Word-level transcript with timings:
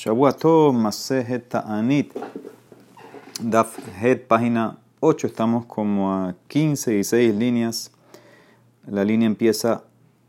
Shabuato 0.00 0.72
Masejet 0.72 1.50
Ta'anit. 1.50 2.14
Daf 3.42 3.76
Het, 4.00 4.26
página 4.26 4.78
8. 5.00 5.26
Estamos 5.26 5.66
como 5.66 6.10
a 6.10 6.36
15 6.48 6.96
y 6.96 7.04
6 7.04 7.34
líneas. 7.34 7.92
La 8.86 9.04
línea 9.04 9.26
empieza 9.26 9.84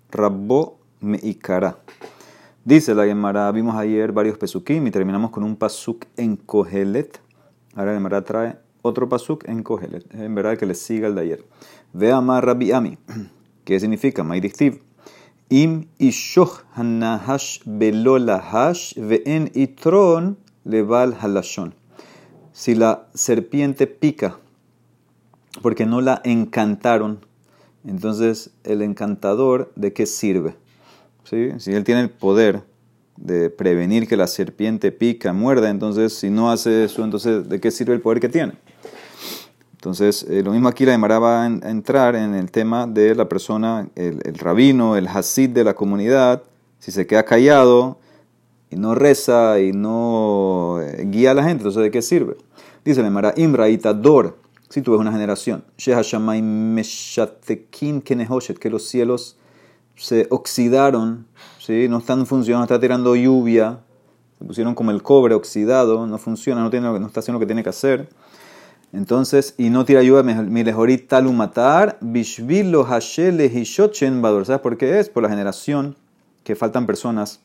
Rabbo 0.10 0.78
Meikara. 1.00 1.78
Dice 2.66 2.94
la 2.94 3.06
Gemara, 3.06 3.50
vimos 3.54 3.78
ayer 3.78 4.12
varios 4.12 4.38
pesukim 4.38 4.86
y 4.88 4.92
terminamos 4.92 5.32
con 5.32 5.46
un 5.46 5.56
pasuk 5.56 6.04
en 6.18 6.36
Kohelet. 6.36 7.22
Ahora 7.74 7.92
la 7.92 7.98
Gemara 7.98 8.26
trae 8.26 8.58
otro 8.82 9.08
pasuk 9.08 9.48
en 9.48 9.64
Kohelet. 9.64 10.04
En 10.14 10.36
verdad 10.36 10.58
que 10.58 10.66
le 10.66 10.76
siga 10.76 11.08
el 11.08 11.16
de 11.16 11.22
ayer. 11.22 11.46
Ve 11.94 12.12
Amar 12.12 12.46
Rabbi 12.46 12.74
Ami. 12.74 12.98
¿Qué 13.64 13.80
significa? 13.80 14.22
Maidiktiv. 14.22 14.82
Im 15.52 15.90
ishoch 16.00 16.64
hanahash 16.78 17.60
belo 17.66 18.18
lahash 18.18 18.96
ve'en 18.96 19.52
itron 19.54 20.38
leval 20.64 21.14
halashon. 21.20 21.74
Si 22.54 22.74
la 22.74 23.08
serpiente 23.14 23.86
pica 23.86 24.38
porque 25.62 25.86
no 25.86 26.00
la 26.00 26.22
encantaron, 26.24 27.26
entonces 27.86 28.52
el 28.64 28.82
encantador, 28.82 29.74
¿de 29.76 29.92
qué 29.92 30.06
sirve? 30.06 30.56
Si 31.26 31.74
él 31.74 31.84
tiene 31.84 32.00
el 32.00 32.10
poder 32.10 32.64
de 33.18 33.50
prevenir 33.50 34.08
que 34.08 34.16
la 34.16 34.28
serpiente 34.28 34.94
pica, 34.94 35.34
muerda, 35.34 35.70
entonces 35.70 36.14
si 36.14 36.30
no 36.30 36.50
hace 36.50 36.86
eso, 36.86 37.04
entonces 37.04 37.50
¿de 37.50 37.60
qué 37.60 37.72
sirve 37.72 37.94
el 37.94 38.00
poder 38.00 38.22
que 38.22 38.30
tiene? 38.30 38.54
Entonces, 39.82 40.28
eh, 40.30 40.44
lo 40.44 40.52
mismo 40.52 40.68
aquí 40.68 40.86
la 40.86 40.92
Gemara 40.92 41.18
va 41.18 41.42
a 41.42 41.48
entrar 41.48 42.16
en 42.16 42.36
el 42.36 42.52
tema 42.52 42.86
de 42.86 43.16
la 43.16 43.28
persona, 43.28 43.90
el, 43.96 44.22
rabino, 44.38 44.96
el 44.96 45.08
hasid 45.08 45.50
de 45.50 45.64
la 45.64 45.74
comunidad, 45.74 46.44
si 46.78 46.92
se 46.92 47.08
queda 47.08 47.24
callado 47.24 47.98
y 48.70 48.76
no 48.76 48.94
reza 48.94 49.60
y 49.60 49.72
no 49.72 50.78
eh, 50.84 51.04
guía 51.08 51.32
a 51.32 51.34
la 51.34 51.42
gente, 51.42 51.64
entonces 51.64 51.82
¿de 51.82 51.90
qué 51.90 52.04
sirve? 52.04 52.38
Dice 52.86 53.02
la 53.02 53.08
Gemara, 53.08 53.34
Imraita 53.36 53.92
Dor, 53.96 54.38
si 54.70 54.84
tú 54.84 54.92
ves 54.92 55.02
una 55.02 55.12
generación, 55.12 55.64
que 58.60 58.70
los 58.70 58.88
cielos 58.88 59.36
se 59.96 60.28
oxidaron, 60.30 61.26
¿sí? 61.58 61.88
no 61.90 61.98
están 61.98 62.28
funcionando, 62.28 62.66
está 62.66 62.80
tirando 62.80 63.16
lluvia, 63.16 63.80
se 64.38 64.46
pusieron 64.46 64.76
como 64.76 64.92
el 64.92 65.02
cobre 65.02 65.34
oxidado, 65.34 66.06
no 66.06 66.20
funciona, 66.20 66.62
no, 66.62 66.70
tiene, 66.70 66.88
no 67.00 67.08
está 67.08 67.22
haciendo 67.22 67.40
lo 67.40 67.40
que 67.40 67.48
tiene 67.48 67.64
que 67.64 67.70
hacer. 67.70 68.08
Entonces, 68.94 69.54
y 69.58 69.70
no 69.70 69.86
tira 69.86 70.02
ayuda, 70.02 70.22
mi 70.24 70.64
lejorit 70.64 71.08
talumatar, 71.08 71.98
bishvilo 72.02 72.84
hashele 72.84 73.46
hishochen 73.46 74.22
bador. 74.22 74.46
¿Sabes 74.46 74.62
por 74.62 74.78
qué 74.78 75.00
es? 75.00 75.10
Por 75.10 75.24
la 75.24 75.30
generación 75.30 75.96
que 76.44 76.56
faltan 76.56 76.86
personas 76.86 77.40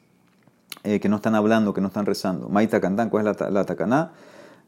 eh, 0.83 0.99
que 0.99 1.09
no 1.09 1.17
están 1.17 1.35
hablando, 1.35 1.73
que 1.73 1.81
no 1.81 1.89
están 1.89 2.07
rezando. 2.07 2.49
Maita 2.49 2.81
cantan, 2.81 3.11
¿cuál 3.11 3.29
es 3.29 3.41
la, 3.41 3.51
la 3.51 3.65
tacaná? 3.65 4.13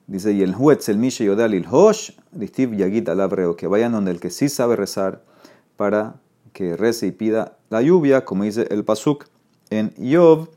Dice, 0.06 0.32
y 0.32 0.42
el 0.42 0.54
juez, 0.54 0.88
el 0.88 0.98
mishe 0.98 1.24
yodal 1.24 1.54
il 1.54 1.66
hosh, 1.70 2.12
distiv 2.32 2.74
yagita 2.74 3.14
labreo, 3.14 3.56
que 3.56 3.66
vayan 3.66 3.92
donde 3.92 4.10
el 4.10 4.20
que 4.20 4.30
sí 4.30 4.48
sabe 4.48 4.74
rezar 4.74 5.20
para 5.76 6.14
que 6.52 6.76
rece 6.76 7.06
y 7.06 7.12
pida 7.12 7.56
la 7.70 7.82
lluvia, 7.82 8.24
como 8.24 8.44
dice 8.44 8.66
el 8.70 8.84
pasuk 8.84 9.26
en 9.70 9.92
Yov, 9.96 10.48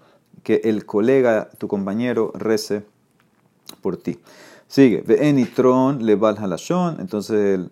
que 0.44 0.62
el 0.64 0.86
colega, 0.86 1.50
tu 1.58 1.68
compañero, 1.68 2.32
rece 2.34 2.84
por 3.82 3.98
ti. 3.98 4.20
Sigue, 4.72 5.04
enitron 5.28 6.06
le 6.06 6.16
bal 6.16 6.38
halashon, 6.38 7.02
entonces 7.02 7.56
el, 7.56 7.72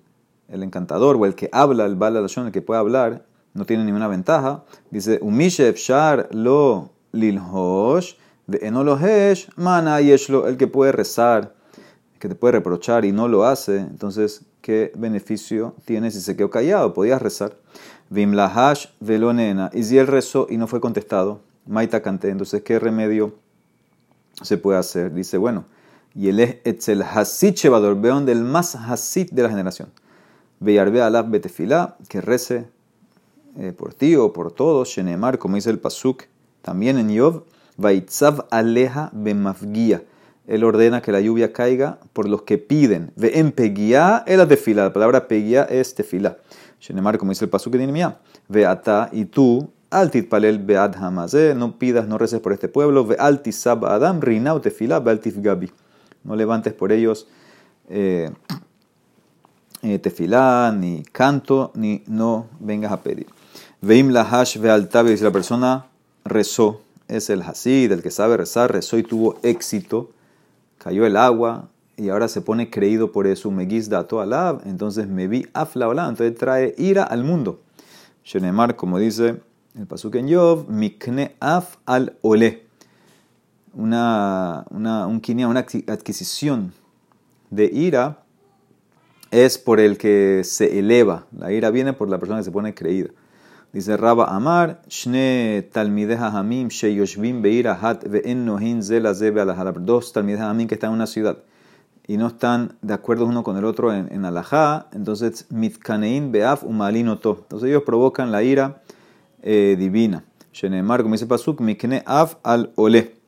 el, 0.49 0.63
encantador 0.63 1.15
o 1.15 1.25
el 1.25 1.33
que 1.33 1.49
habla, 1.53 1.85
el 1.85 1.95
bal 1.95 2.17
halashon, 2.17 2.47
el 2.47 2.51
que 2.51 2.61
puede 2.61 2.81
hablar, 2.81 3.23
no 3.53 3.63
tiene 3.63 3.85
ninguna 3.85 4.09
ventaja. 4.09 4.65
Dice, 4.91 5.17
shar 5.77 6.27
lo 6.33 6.89
lilhosh, 7.13 8.15
mana 9.55 10.01
yeshlo, 10.01 10.49
el 10.49 10.57
que 10.57 10.67
puede 10.67 10.91
rezar, 10.91 11.55
que 12.19 12.27
te 12.27 12.35
puede 12.35 12.51
reprochar 12.51 13.05
y 13.05 13.13
no 13.13 13.29
lo 13.29 13.45
hace, 13.45 13.77
entonces, 13.77 14.41
¿qué 14.59 14.91
beneficio 14.93 15.75
tiene 15.85 16.11
si 16.11 16.19
se 16.19 16.35
quedó 16.35 16.49
callado? 16.49 16.93
Podías 16.93 17.21
rezar. 17.21 17.55
Vim 18.09 18.33
lahash 18.33 18.87
velonena, 18.99 19.69
y 19.73 19.83
si 19.83 19.97
él 19.97 20.07
rezó 20.07 20.47
y 20.49 20.57
no 20.57 20.67
fue 20.67 20.81
contestado, 20.81 21.39
maita 21.65 22.01
cante, 22.01 22.29
entonces, 22.29 22.61
¿qué 22.61 22.77
remedio 22.77 23.35
se 24.41 24.57
puede 24.57 24.77
hacer? 24.77 25.13
Dice, 25.13 25.37
bueno, 25.37 25.63
y 26.15 26.29
él 26.29 26.39
es 26.39 26.57
Etzel 26.63 27.03
Hasid 27.03 27.53
Shevador, 27.53 27.99
veón 27.99 28.25
del 28.25 28.43
más 28.43 28.75
Hasid 28.75 29.31
de 29.31 29.43
la 29.43 29.49
generación. 29.49 29.89
Veyarbe 30.59 31.01
Alab 31.01 31.29
Betefilá, 31.29 31.95
que 32.09 32.21
rece 32.21 32.67
eh, 33.57 33.71
por 33.71 33.93
ti 33.93 34.15
o 34.15 34.33
por 34.33 34.51
todos, 34.51 34.89
Shenemar, 34.89 35.37
como 35.37 35.55
dice 35.55 35.69
el 35.69 35.79
Pasuk, 35.79 36.23
también 36.61 36.97
en 36.97 37.09
Yov, 37.09 37.43
Vaitzav 37.77 38.45
Aleja 38.51 39.09
Bemafgia. 39.13 40.03
Él 40.47 40.63
ordena 40.63 41.01
que 41.01 41.11
la 41.11 41.21
lluvia 41.21 41.53
caiga 41.53 41.99
por 42.11 42.27
los 42.27 42.41
que 42.41 42.57
piden. 42.57 43.11
Ve 43.15 43.39
en 43.39 43.51
peguía 43.51 44.23
el 44.25 44.45
tefila. 44.47 44.83
La 44.83 44.93
palabra 44.93 45.27
peguía 45.27 45.63
es 45.63 45.93
tefila. 45.93 46.37
Shenemar, 46.81 47.17
como 47.17 47.31
dice 47.31 47.45
el 47.45 47.51
pasuk 47.51 47.75
en 47.75 47.93
Mía. 47.93 48.19
Ve 48.47 48.65
ata 48.65 49.09
y 49.11 49.25
tú, 49.25 49.69
altit 49.91 50.27
palel 50.27 50.57
bead 50.57 50.95
hamazé. 50.95 51.53
No 51.53 51.77
pidas, 51.77 52.07
no 52.07 52.17
reces 52.17 52.39
por 52.39 52.51
este 52.51 52.67
pueblo. 52.67 53.05
Ve 53.05 53.15
altisab 53.19 53.85
adam 53.85 54.21
rinau 54.21 54.59
tefila, 54.59 54.99
ve 54.99 55.19
no 56.23 56.35
levantes 56.35 56.73
por 56.73 56.91
ellos 56.91 57.27
eh, 57.89 58.29
eh, 59.81 59.99
tefilá, 59.99 60.71
ni 60.71 61.03
canto, 61.11 61.71
ni 61.75 62.03
no 62.07 62.47
vengas 62.59 62.91
a 62.91 63.01
pedir. 63.01 63.27
Veim 63.81 64.09
la 64.09 64.21
hash 64.21 64.57
ve 64.57 65.17
si 65.17 65.23
la 65.23 65.31
persona 65.31 65.87
rezó, 66.25 66.81
es 67.07 67.29
el 67.29 67.41
hasid, 67.41 67.91
el 67.91 68.01
que 68.01 68.11
sabe 68.11 68.37
rezar, 68.37 68.71
rezó 68.71 68.97
y 68.97 69.03
tuvo 69.03 69.39
éxito, 69.41 70.11
cayó 70.77 71.05
el 71.05 71.17
agua 71.17 71.69
y 71.97 72.09
ahora 72.09 72.27
se 72.27 72.41
pone 72.41 72.69
creído 72.69 73.11
por 73.11 73.25
eso, 73.25 73.51
me 73.51 73.65
dato 73.65 74.21
alab, 74.21 74.61
entonces 74.65 75.07
me 75.07 75.27
vi 75.27 75.47
afla 75.53 75.87
entonces 75.87 76.35
trae 76.35 76.75
ira 76.77 77.03
al 77.03 77.23
mundo. 77.23 77.59
Shenemar, 78.23 78.75
como 78.75 78.99
dice 78.99 79.41
el 79.75 79.87
pasuk 79.87 80.15
en 80.15 80.27
Yov, 80.27 80.69
mikne 80.69 81.35
af 81.39 81.77
al 81.85 82.17
ole 82.21 82.68
una, 83.73 84.65
una, 84.69 85.07
un 85.07 85.21
una 85.45 85.59
adquisición 85.59 86.73
de 87.49 87.65
ira 87.65 88.23
es 89.31 89.57
por 89.57 89.79
el 89.79 89.97
que 89.97 90.41
se 90.43 90.79
eleva. 90.79 91.25
La 91.37 91.51
ira 91.51 91.69
viene 91.71 91.93
por 91.93 92.09
la 92.09 92.19
persona 92.19 92.39
que 92.39 92.45
se 92.45 92.51
pone 92.51 92.73
creída. 92.73 93.09
Dice 93.71 93.97
Raba 93.97 94.35
Amar, 94.35 94.81
Shne 94.89 95.69
Hamim, 95.75 96.69
Sheyoshvim 96.69 97.41
Beira 97.43 97.77
Hat 97.79 98.03
Ve'en 98.03 98.43
Nohin 98.43 98.81
Zela 98.81 99.13
Zebe 99.13 99.45
Dos 99.81 100.11
Talmideja 100.11 100.49
Hamim 100.49 100.67
que 100.67 100.73
están 100.73 100.89
en 100.89 100.95
una 100.95 101.05
ciudad 101.05 101.37
y 102.07 102.17
no 102.17 102.25
están 102.25 102.73
de 102.81 102.95
acuerdo 102.95 103.27
uno 103.27 103.43
con 103.43 103.55
el 103.57 103.65
otro 103.65 103.93
en, 103.93 104.11
en 104.11 104.25
Alajá, 104.25 104.87
entonces 104.93 105.45
Mitkanein 105.51 106.31
Beaf 106.31 106.63
Umalinoto. 106.63 107.37
Entonces 107.43 107.69
ellos 107.69 107.83
provocan 107.83 108.31
la 108.31 108.41
ira 108.41 108.81
eh, 109.43 109.75
divina. 109.77 110.23
Shenemar, 110.51 111.03
como 111.03 111.13
dice 111.13 111.27
Pasuk, 111.27 111.61
Mikne 111.61 112.01
Af 112.07 112.37
al 112.41 112.71
Ole 112.73 113.18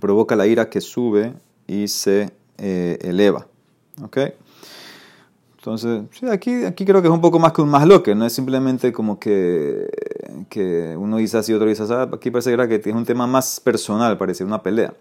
provoca 0.00 0.36
la 0.36 0.46
ira 0.46 0.68
que 0.68 0.80
sube 0.80 1.34
y 1.66 1.88
se 1.88 2.30
eh, 2.58 2.98
eleva. 3.02 3.46
¿Ok? 4.02 4.18
Entonces, 5.58 6.04
aquí, 6.30 6.64
aquí 6.64 6.84
creo 6.84 7.02
que 7.02 7.08
es 7.08 7.14
un 7.14 7.20
poco 7.20 7.40
más 7.40 7.52
que 7.52 7.60
un 7.60 7.68
más 7.68 7.84
loque, 7.88 8.14
no 8.14 8.24
es 8.24 8.32
simplemente 8.32 8.92
como 8.92 9.18
que, 9.18 9.88
que 10.48 10.94
uno 10.96 11.16
dice 11.16 11.38
así, 11.38 11.52
otro 11.52 11.66
dice 11.66 11.82
así. 11.82 11.92
Aquí 11.92 12.30
parece 12.30 12.56
que 12.68 12.88
es 12.88 12.94
un 12.94 13.04
tema 13.04 13.26
más 13.26 13.58
personal, 13.58 14.16
parece 14.16 14.44
una 14.44 14.62
pelea. 14.62 14.94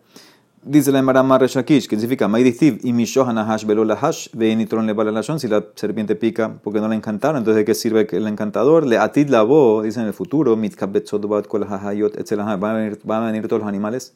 Dice 0.63 0.91
la 0.91 0.97
Emara 0.97 1.21
Reshakish, 1.37 1.87
que 1.87 1.95
significa 1.95 2.27
Maidistiv 2.27 2.79
y 2.81 2.91
Mishohanahash 2.93 3.65
Belolahash, 3.65 4.29
Veinitron 4.33 4.87
le 4.87 4.95
si 5.39 5.47
la 5.47 5.63
serpiente 5.75 6.15
pica 6.15 6.59
porque 6.63 6.79
no 6.79 6.87
la 6.87 6.95
encantaron, 6.95 7.37
entonces 7.37 7.57
¿de 7.57 7.65
qué 7.65 7.75
sirve 7.75 8.07
el 8.09 8.25
encantador? 8.25 8.87
Le 8.87 8.97
atid 8.97 9.29
la 9.29 9.45
dice 9.83 9.99
en 9.99 10.07
el 10.07 10.13
futuro, 10.13 10.57
Mitkabet 10.57 11.05
Sodbat 11.05 11.45
Kol 11.45 11.67
van 11.67 13.23
a 13.23 13.25
venir 13.27 13.47
todos 13.47 13.59
los 13.59 13.69
animales 13.69 14.15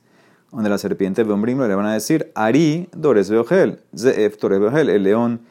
donde 0.51 0.69
la 0.69 0.77
serpiente 0.77 1.23
ve 1.23 1.33
un 1.33 1.41
brinco, 1.41 1.68
le 1.68 1.75
van 1.75 1.85
a 1.85 1.94
decir, 1.94 2.31
Ari 2.35 2.89
Dores 2.95 3.29
Beogel, 3.29 3.79
Zeef 3.95 4.39
Dores 4.39 4.59
Beogel, 4.59 4.89
el 4.89 5.03
león 5.03 5.41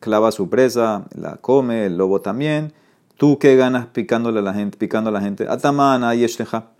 clava 0.00 0.32
su 0.32 0.48
presa, 0.48 1.06
la 1.14 1.36
come, 1.36 1.86
el 1.86 1.96
lobo 1.96 2.20
también. 2.20 2.72
¿Tú 3.16 3.38
qué 3.38 3.56
ganas 3.56 3.86
picándole 3.86 4.40
a 4.40 4.42
la 4.42 4.54
gente, 4.54 4.78
picando 4.78 5.10
a 5.10 5.12
la 5.12 5.20
gente? 5.20 5.46
Atamana 5.48 6.14
Yeshleja. 6.14 6.70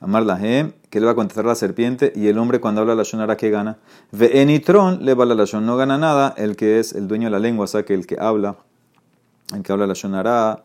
Amar 0.00 0.22
la 0.22 0.38
que 0.38 1.00
le 1.00 1.06
va 1.06 1.12
a 1.12 1.14
contestar 1.16 1.44
la 1.44 1.56
serpiente, 1.56 2.12
y 2.14 2.28
el 2.28 2.38
hombre 2.38 2.60
cuando 2.60 2.80
habla 2.80 2.94
la 2.94 3.02
shonara, 3.02 3.36
¿qué 3.36 3.50
gana? 3.50 3.78
Ve 4.12 4.40
enitron, 4.40 5.04
le 5.04 5.14
va 5.14 5.24
la 5.24 5.44
shon, 5.44 5.66
no 5.66 5.76
gana 5.76 5.98
nada, 5.98 6.34
el 6.36 6.54
que 6.54 6.78
es 6.78 6.92
el 6.92 7.08
dueño 7.08 7.24
de 7.24 7.30
la 7.32 7.40
lengua, 7.40 7.64
o 7.64 7.66
sea, 7.66 7.84
que 7.84 7.94
el 7.94 8.06
que 8.06 8.16
habla, 8.20 8.54
el 9.52 9.64
que 9.64 9.72
habla 9.72 9.88
la 9.88 9.94
shonara, 9.94 10.62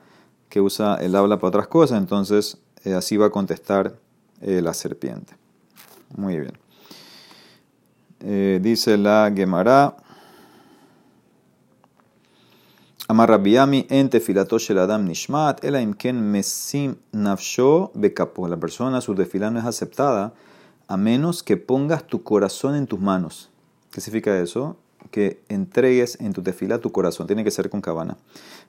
que 0.50 0.62
usa 0.62 0.98
el 0.98 1.16
habla 1.16 1.38
para 1.38 1.48
otras 1.48 1.68
cosas, 1.68 1.98
entonces 1.98 2.60
eh, 2.84 2.94
así 2.94 3.18
va 3.18 3.26
a 3.26 3.30
contestar 3.32 3.96
eh, 4.42 4.62
la 4.62 4.76
serpiente. 4.76 5.34
Muy 6.16 6.40
bien. 6.40 6.58
Eh, 8.22 8.60
dice 8.62 8.98
la 8.98 9.32
Gemara. 9.36 9.98
Amar 13.08 13.30
Rabbiami 13.30 13.86
en 13.90 14.10
tefilato 14.10 14.58
shel 14.58 14.80
adam 14.80 15.06
nishmat, 15.06 15.64
ela 15.64 15.82
imken 15.82 16.16
mesim 16.32 16.96
nafsho 17.12 17.92
bekapo. 17.94 18.48
La 18.48 18.58
persona, 18.58 19.02
su 19.02 19.14
tefilá 19.14 19.52
no 19.52 19.60
es 19.60 19.66
aceptada 19.66 20.34
a 20.88 20.98
menos 20.98 21.44
que 21.44 21.58
pongas 21.58 22.08
tu 22.08 22.24
corazón 22.24 22.76
en 22.76 22.88
tus 22.88 23.00
manos. 23.00 23.50
¿Qué 23.92 24.00
significa 24.00 24.40
eso? 24.40 24.78
Que 25.12 25.42
entregues 25.50 26.18
en 26.20 26.34
tu 26.34 26.42
tefila 26.42 26.80
tu 26.80 26.92
corazón. 26.92 27.28
Tiene 27.28 27.44
que 27.44 27.52
ser 27.52 27.70
con 27.70 27.82
cabana. 27.82 28.18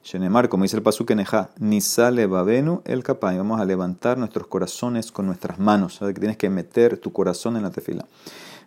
Shenemar, 0.02 0.48
como 0.48 0.64
dice 0.64 0.76
el 0.76 0.82
pasuk 0.82 1.10
Neja, 1.12 1.50
ni 1.58 1.81
sale 1.81 2.26
babenu 2.26 2.82
el 2.84 3.02
kapay. 3.02 3.36
Vamos 3.36 3.60
a 3.60 3.64
levantar 3.64 4.19
nuestros 4.19 4.46
corazones 4.46 5.10
con 5.10 5.26
nuestras 5.26 5.58
manos. 5.58 5.94
¿sabes? 5.96 6.14
Que 6.14 6.20
tienes 6.20 6.36
que 6.36 6.50
meter 6.50 6.98
tu 6.98 7.12
corazón 7.12 7.56
en 7.56 7.62
la 7.62 7.70
tefila. 7.70 8.06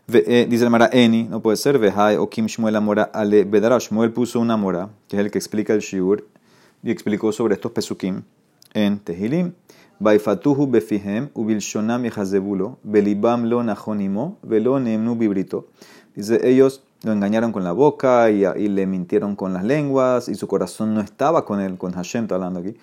Eh, 0.10 0.48
dice 0.50 0.64
el 0.64 0.70
Mara 0.70 0.90
Eni, 0.94 1.24
no 1.24 1.42
puede 1.42 1.58
ser, 1.58 1.78
Vehai 1.80 2.16
o 2.16 2.30
Kim 2.30 2.46
Shmuel 2.46 2.78
Amora 2.78 3.04
Ale 3.14 3.44
Bedara. 3.44 3.78
Shmuel 3.78 4.14
puso 4.14 4.40
una 4.40 4.56
mora, 4.56 4.90
que 5.10 5.18
es 5.18 5.20
el 5.20 5.30
que 5.32 5.38
explica 5.38 5.74
el 5.74 5.82
Shiur, 5.82 6.26
y 6.82 6.92
explicó 6.92 7.34
sobre 7.34 7.56
estos 7.56 7.74
pesukim 7.74 8.24
en 8.74 9.00
Tehilim. 9.00 9.54
Dice, 16.16 16.50
ellos 16.50 16.84
lo 17.04 17.12
engañaron 17.12 17.52
con 17.52 17.64
la 17.64 17.72
boca 17.72 18.30
y, 18.32 18.46
y, 18.46 18.68
le 18.70 18.88
mintieron 18.88 19.36
con 19.36 19.54
las 19.54 19.64
lenguas 19.64 20.30
y 20.30 20.36
su 20.36 20.48
corazón 20.48 20.94
no 20.94 21.02
estaba 21.02 21.46
con 21.46 21.60
él, 21.60 21.78
con 21.78 21.94
Hashem, 21.94 22.24
está 22.24 22.36
hablando 22.36 22.60
aquí 22.60 22.76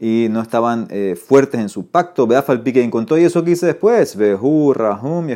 y 0.00 0.28
no 0.30 0.40
estaban 0.40 0.86
eh, 0.90 1.16
fuertes 1.16 1.60
en 1.60 1.68
su 1.68 1.86
pacto. 1.86 2.26
Ve 2.26 2.36
a 2.36 2.42
Falpique 2.42 2.82
y 2.82 3.20
y 3.20 3.24
eso 3.24 3.44
que 3.44 3.52
hice 3.52 3.66
después. 3.66 4.16
Vehu, 4.16 4.72
Rahum, 4.74 5.28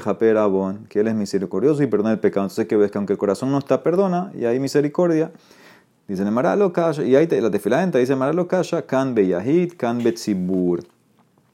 Bon, 0.51 0.87
que 0.89 1.01
él 1.01 1.09
es 1.09 1.15
misericordioso 1.15 1.83
y 1.83 1.87
perdona 1.87 2.13
el 2.13 2.19
pecado. 2.19 2.45
Entonces 2.45 2.67
que 2.67 2.77
ves 2.77 2.91
que 2.91 2.99
aunque 2.99 3.13
el 3.13 3.19
corazón 3.19 3.51
no 3.51 3.59
está, 3.59 3.83
perdona 3.83 4.33
y 4.35 4.45
hay 4.45 4.59
misericordia. 4.59 5.31
Dice 6.07 6.25
Maralo 6.31 6.73
Kasha, 6.73 7.05
y 7.05 7.15
ahí 7.17 7.27
la 7.27 7.51
tefilá 7.51 7.83
entra, 7.83 8.01
dice 8.01 8.17
Maralo 8.17 8.49
Kasha, 8.49 8.83
Kan 8.83 9.15
be 9.15 9.27
Yahid, 9.27 9.75
Kan 9.77 10.03
be 10.03 10.13
Tzibur. 10.13 10.83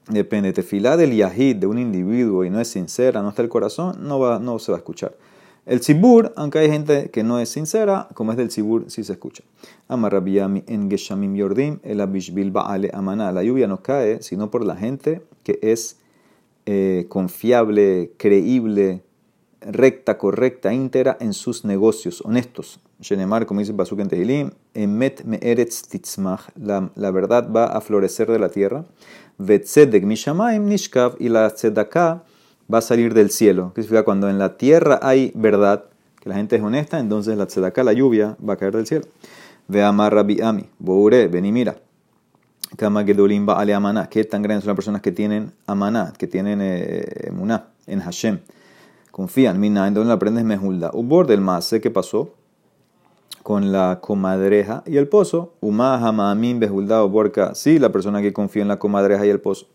Depende, 0.08 0.52
tefilá 0.52 0.96
del 0.96 1.12
Yahid, 1.12 1.56
de 1.56 1.66
un 1.66 1.78
individuo, 1.78 2.44
y 2.44 2.50
no 2.50 2.60
es 2.60 2.68
sincera, 2.68 3.20
no 3.20 3.30
está 3.30 3.42
el 3.42 3.48
corazón, 3.48 3.96
no, 4.06 4.20
va, 4.20 4.38
no 4.38 4.60
se 4.60 4.70
va 4.70 4.78
a 4.78 4.80
escuchar. 4.80 5.12
El 5.66 5.80
Tzibur, 5.80 6.32
aunque 6.36 6.58
hay 6.58 6.70
gente 6.70 7.08
que 7.10 7.22
no 7.22 7.38
es 7.38 7.48
sincera, 7.48 8.08
como 8.12 8.32
es 8.32 8.36
del 8.36 8.48
Tzibur, 8.48 8.90
sí 8.90 9.02
se 9.02 9.14
escucha. 9.14 9.44
Amarrabiyami 9.88 10.62
en 10.66 10.90
Geshamim 10.90 11.34
Yordim, 11.34 11.78
el 11.82 12.02
Abishbil 12.02 12.50
Baale 12.50 12.90
Amana. 12.92 13.32
La 13.32 13.42
lluvia 13.42 13.66
no 13.66 13.82
cae 13.82 14.22
sino 14.22 14.50
por 14.50 14.62
la 14.62 14.76
gente 14.76 15.22
que 15.42 15.58
es 15.62 15.96
eh, 16.66 17.06
confiable, 17.08 18.12
creíble, 18.18 19.02
recta, 19.62 20.18
correcta, 20.18 20.74
íntegra 20.74 21.16
en 21.18 21.32
sus 21.32 21.64
negocios, 21.64 22.20
honestos. 22.26 22.80
Shenemar, 23.00 23.46
como 23.46 23.60
dice 23.60 23.72
Basuk 23.72 24.00
en 24.00 24.08
Tehilim, 24.08 24.50
Emet 24.74 25.24
Me'eretz 25.24 25.88
Titzmach, 25.88 26.48
la 26.56 27.10
verdad 27.10 27.50
va 27.50 27.66
a 27.66 27.80
florecer 27.80 28.30
de 28.30 28.38
la 28.38 28.50
tierra. 28.50 28.84
Vetzedek 29.38 30.04
Mishamaim 30.04 30.66
Nishkav, 30.66 31.16
y 31.18 31.30
la 31.30 31.50
Tzedakah 31.50 32.22
va 32.72 32.78
a 32.78 32.82
salir 32.82 33.14
del 33.14 33.30
cielo. 33.30 33.72
¿Qué 33.74 33.82
significa? 33.82 34.04
Cuando 34.04 34.28
en 34.28 34.38
la 34.38 34.56
tierra 34.56 34.98
hay 35.02 35.32
verdad, 35.34 35.84
que 36.20 36.28
la 36.28 36.36
gente 36.36 36.56
es 36.56 36.62
honesta, 36.62 36.98
entonces 36.98 37.36
la 37.36 37.46
tzedakah, 37.46 37.84
la 37.84 37.92
lluvia, 37.92 38.36
va 38.46 38.54
a 38.54 38.56
caer 38.56 38.74
del 38.74 38.86
cielo. 38.86 39.06
Ve 39.68 39.82
amar 39.82 40.14
Rabbi 40.14 40.40
Ami, 40.40 40.68
Boure, 40.78 41.28
ven 41.28 41.44
y 41.44 41.52
mira. 41.52 41.76
Kama 42.76 43.04
Gedolim 43.04 43.48
Ale 43.48 43.74
Amaná. 43.74 44.08
¿Qué 44.08 44.24
tan 44.24 44.42
grandes 44.42 44.64
son 44.64 44.70
las 44.70 44.76
personas 44.76 45.00
que 45.00 45.12
tienen 45.12 45.52
Amaná, 45.66 46.12
que 46.18 46.26
tienen 46.26 46.60
eh, 46.62 47.30
Muná 47.32 47.68
en 47.86 48.00
Hashem? 48.00 48.40
Confían, 49.10 49.60
Mina, 49.60 49.86
entonces 49.86 50.08
la 50.08 50.14
aprendes 50.14 50.44
Mejulda. 50.44 50.90
Ubor 50.92 51.26
del 51.26 51.40
más, 51.40 51.66
sé 51.66 51.80
qué 51.80 51.90
pasó 51.90 52.34
con 53.42 53.72
la 53.72 54.00
comadreja 54.00 54.82
y 54.86 54.96
el 54.96 55.06
pozo. 55.06 55.52
Umá 55.60 55.96
Hamamin 55.96 56.58
Behulda 56.58 57.02
Borka. 57.02 57.54
Sí, 57.54 57.78
la 57.78 57.92
persona 57.92 58.22
que 58.22 58.32
confía 58.32 58.62
en 58.62 58.68
la 58.68 58.78
comadreja 58.78 59.24
y 59.26 59.28
el 59.28 59.40
pozo 59.40 59.66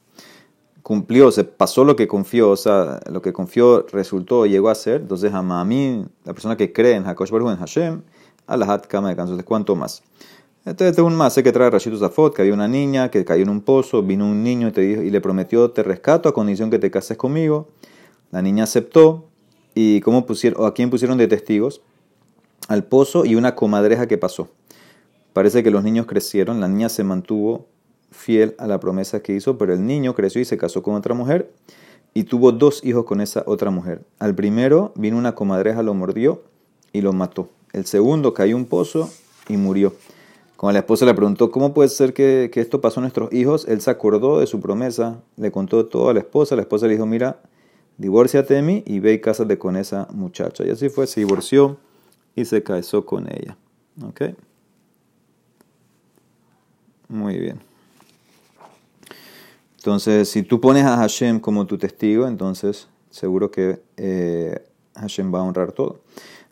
cumplió, 0.84 1.32
se 1.32 1.44
pasó 1.44 1.84
lo 1.84 1.96
que 1.96 2.08
confió, 2.08 2.52
o 2.52 2.56
sea, 2.56 3.00
lo 3.12 3.22
que 3.22 3.34
confió 3.34 3.86
resultó, 3.92 4.46
llegó 4.46 4.70
a 4.70 4.76
ser, 4.76 5.02
entonces 5.02 5.32
mí, 5.66 6.06
la 6.26 6.34
persona 6.34 6.58
que 6.58 6.72
cree 6.74 6.96
en 6.96 7.06
Hakosh 7.06 7.32
Baruch 7.32 7.52
en 7.52 7.58
Hashem, 7.58 8.02
Alahat 8.48 8.88
Kama 8.88 9.10
de 9.10 9.22
Entonces, 9.22 9.46
¿cuánto 9.46 9.76
más? 9.76 10.04
Entonces, 10.66 10.90
este 10.90 11.02
es 11.02 11.08
un 11.08 11.16
más 11.16 11.36
que 11.36 11.52
trae 11.52 11.70
Rashid 11.70 11.96
Zafot, 11.96 12.36
que 12.36 12.42
había 12.42 12.54
una 12.54 12.68
niña 12.68 13.10
que 13.10 13.24
cayó 13.24 13.44
en 13.44 13.50
un 13.50 13.62
pozo, 13.62 14.04
vino 14.04 14.26
un 14.26 14.44
niño 14.44 14.68
y, 14.68 14.72
te 14.72 14.82
dijo, 14.82 15.02
y 15.02 15.10
le 15.10 15.22
prometió, 15.22 15.72
te 15.72 15.84
rescato 15.84 16.28
a 16.28 16.34
condición 16.34 16.70
que 16.70 16.80
te 16.80 16.92
cases 16.92 17.18
conmigo. 17.18 17.70
La 18.32 18.42
niña 18.42 18.66
aceptó, 18.66 19.26
y 19.74 20.02
cómo 20.02 20.26
pusieron, 20.26 20.62
o 20.62 20.66
a 20.66 20.74
quién 20.74 20.90
pusieron 20.90 21.18
de 21.18 21.28
testigos, 21.28 21.82
al 22.68 22.84
pozo 22.84 23.26
y 23.26 23.36
una 23.36 23.56
comadreja 23.56 24.08
que 24.08 24.18
pasó. 24.18 24.50
Parece 25.34 25.64
que 25.64 25.72
los 25.72 25.84
niños 25.84 26.06
crecieron, 26.06 26.60
la 26.60 26.68
niña 26.68 26.90
se 26.90 27.04
mantuvo 27.04 27.68
fiel 28.12 28.56
a 28.58 28.68
la 28.68 28.80
promesa 28.80 29.22
que 29.22 29.34
hizo, 29.34 29.58
pero 29.58 29.74
el 29.74 29.86
niño 29.86 30.16
creció 30.16 30.42
y 30.42 30.46
se 30.46 30.58
casó 30.58 30.84
con 30.84 30.96
otra 30.96 31.14
mujer 31.14 31.52
y 32.14 32.24
tuvo 32.24 32.52
dos 32.52 32.84
hijos 32.84 33.06
con 33.06 33.22
esa 33.22 33.44
otra 33.46 33.72
mujer. 33.72 34.02
Al 34.20 34.36
primero 34.36 34.92
vino 34.96 35.18
una 35.18 35.36
comadreja, 35.36 35.84
lo 35.84 35.94
mordió 35.94 36.42
y 36.92 37.02
lo 37.02 37.14
mató. 37.14 37.50
El 37.74 37.86
segundo 37.86 38.34
cayó 38.34 38.56
un 38.56 38.66
pozo 38.66 39.10
y 39.48 39.58
murió. 39.58 39.94
Cuando 40.58 40.74
la 40.74 40.80
esposa 40.80 41.06
le 41.06 41.14
preguntó 41.14 41.52
cómo 41.52 41.74
puede 41.74 41.90
ser 41.90 42.14
que, 42.14 42.52
esto 42.54 42.82
pasó 42.82 43.00
a 43.00 43.02
nuestros 43.02 43.32
hijos, 43.32 43.66
él 43.68 43.80
se 43.80 43.90
acordó 43.92 44.40
de 44.40 44.48
su 44.48 44.60
promesa, 44.60 45.22
le 45.38 45.52
contó 45.52 45.86
todo 45.86 46.10
a 46.10 46.14
la 46.14 46.20
esposa. 46.20 46.56
La 46.56 46.64
esposa 46.64 46.88
le 46.88 46.94
dijo: 46.94 47.06
Mira, 47.06 47.40
divórciate 47.98 48.56
de 48.56 48.62
mí 48.62 48.84
y 48.86 49.00
ve 49.00 49.14
y 49.14 49.22
cásate 49.22 49.58
con 49.58 49.78
esa 49.78 50.08
muchacha. 50.12 50.66
Y 50.66 50.72
así 50.72 50.90
fue, 50.90 51.08
se 51.08 51.22
divorció 51.22 51.78
y 52.36 52.44
se 52.44 52.62
casó 52.64 53.06
con 53.06 53.28
ella. 53.32 53.56
¿Ok? 54.04 54.22
Muy 57.08 57.40
bien. 57.40 57.69
Entonces, 59.90 60.30
si 60.30 60.44
tú 60.44 60.62
pones 60.62 60.86
a 60.86 60.98
Hashem 60.98 61.40
como 61.40 61.66
tu 61.66 61.80
testigo, 61.80 62.28
entonces 62.28 62.88
seguro 63.10 63.50
que 63.50 63.82
eh, 63.98 64.64
Hashem 64.94 65.34
va 65.34 65.40
a 65.40 65.42
honrar 65.42 65.72
todo. 65.72 66.02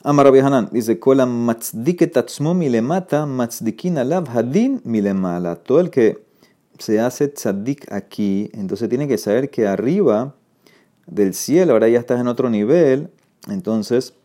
Amar 0.03 0.35
Hanan 0.35 0.69
dice: 0.71 0.97
Kola 0.97 1.27
le 1.27 2.81
mata 2.81 3.27
matzdikin 3.27 3.99
alav 3.99 4.27
hadin 4.35 4.81
milemala. 4.85 5.55
Todo 5.55 5.81
el 5.81 5.91
que 5.91 6.25
se 6.79 6.99
hace 6.99 7.27
tzaddik 7.27 7.91
aquí, 7.91 8.49
entonces 8.53 8.89
tiene 8.89 9.07
que 9.07 9.19
saber 9.19 9.51
que 9.51 9.67
arriba 9.67 10.33
del 11.05 11.35
cielo, 11.35 11.73
ahora 11.73 11.89
ya 11.89 11.99
estás 11.99 12.19
en 12.19 12.27
otro 12.27 12.49
nivel, 12.49 13.11
entonces 13.51 14.15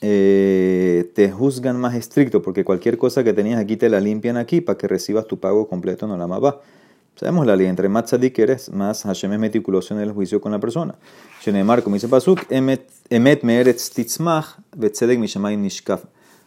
eh, 0.00 1.12
te 1.14 1.30
juzgan 1.30 1.78
más 1.78 1.94
estricto, 1.94 2.40
porque 2.40 2.64
cualquier 2.64 2.96
cosa 2.96 3.22
que 3.22 3.34
tenías 3.34 3.60
aquí 3.60 3.76
te 3.76 3.90
la 3.90 4.00
limpian 4.00 4.38
aquí 4.38 4.62
para 4.62 4.78
que 4.78 4.88
recibas 4.88 5.26
tu 5.26 5.38
pago 5.38 5.68
completo 5.68 6.06
en 6.10 6.18
la 6.18 6.26
va. 6.26 6.62
Sabemos 7.14 7.46
la 7.46 7.54
ley, 7.54 7.66
entre 7.66 7.88
más 7.88 8.06
tzadik 8.06 8.38
eres, 8.38 8.70
más 8.72 9.02
Hashem 9.02 9.32
es 9.34 9.38
meticuloso 9.38 9.94
en 9.94 10.00
el 10.00 10.12
juicio 10.12 10.40
con 10.40 10.52
la 10.52 10.58
persona. 10.58 10.94
Shenemar, 11.44 11.82
como 11.82 11.94
dice 11.94 12.08
Pasuk, 12.08 12.40
emet, 12.50 13.42
meeretz 13.42 13.90
titzmach, 13.90 14.56
betzedek 14.74 15.18
mishamayim 15.18 15.60
nishkaf. 15.60 16.04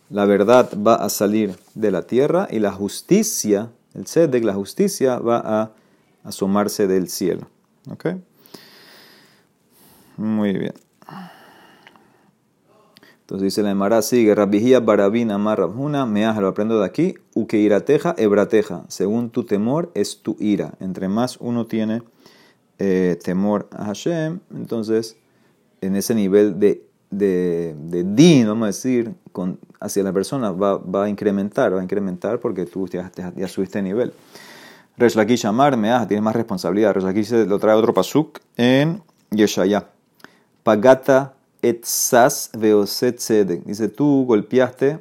La 0.10 0.25
verdad 0.25 0.72
va 0.75 0.96
a 0.96 1.10
salir 1.10 1.56
de 1.75 1.92
la 1.92 2.01
tierra 2.04 2.48
y 2.51 2.60
la 2.60 2.72
justicia, 2.72 3.72
el 3.94 4.06
tzedek, 4.06 4.44
la 4.44 4.54
justicia, 4.54 5.20
va 5.20 5.42
a 5.46 5.72
asomarse 6.24 6.88
del 6.88 7.10
cielo. 7.10 7.48
¿Ok? 7.89 8.08
Muy 10.18 10.54
bien. 10.54 10.74
Entonces 13.25 13.46
dice 13.46 13.63
la 13.63 13.72
Emara, 13.72 14.03
sigue, 14.03 14.36
Rabijía 14.36 14.82
Barabina 14.82 15.34
Amar 15.34 15.58
Rabjuna, 15.58 16.05
Meaj, 16.05 16.38
lo 16.38 16.48
aprendo 16.48 16.79
de 16.79 16.86
aquí, 16.86 17.15
Ukeirateja 17.34 18.13
Ebrateja, 18.20 18.84
según 18.88 19.32
tu 19.32 19.46
temor 19.46 19.91
es 19.96 20.22
tu 20.22 20.38
ira. 20.39 20.75
Entre 20.79 21.08
más 21.08 21.38
uno 21.38 21.65
tiene 21.65 22.03
eh, 22.77 23.17
temor 23.24 23.67
a 23.72 23.86
Hashem, 23.86 24.41
entonces 24.53 25.17
en 25.82 25.96
ese 25.96 26.13
nivel 26.13 26.60
de, 26.60 26.86
de, 27.10 27.75
de 27.75 28.03
din, 28.03 28.46
vamos 28.46 28.65
a 28.65 28.67
decir, 28.67 29.15
hacia 29.79 30.03
la 30.03 30.13
persona 30.13 30.51
va, 30.51 30.77
va, 30.77 31.05
a 31.05 31.10
incrementar, 31.10 31.74
va 31.74 31.79
a 31.79 31.84
incrementar 31.84 32.39
porque 32.39 32.67
tú 32.67 32.88
ya, 32.88 33.12
subiste 33.48 33.82
nivel. 33.82 34.13
Resh 34.98 35.15
Lakish 35.15 35.48
Amar, 35.48 35.77
Meaj, 35.77 36.08
tienes 36.08 36.24
más 36.24 36.36
responsabilidad. 36.36 36.94
Resh 36.94 37.05
Lakish 37.05 37.32
lo 37.32 37.58
trae 37.58 37.74
otro 37.74 37.91
pasuk 37.91 38.38
en 38.55 39.01
Yeshaya. 39.32 39.89
Pagata 40.62 41.35
etzas 41.69 42.51
Dice, 42.53 43.88
tú 43.89 44.25
golpeaste 44.25 45.00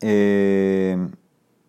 eh, 0.00 0.96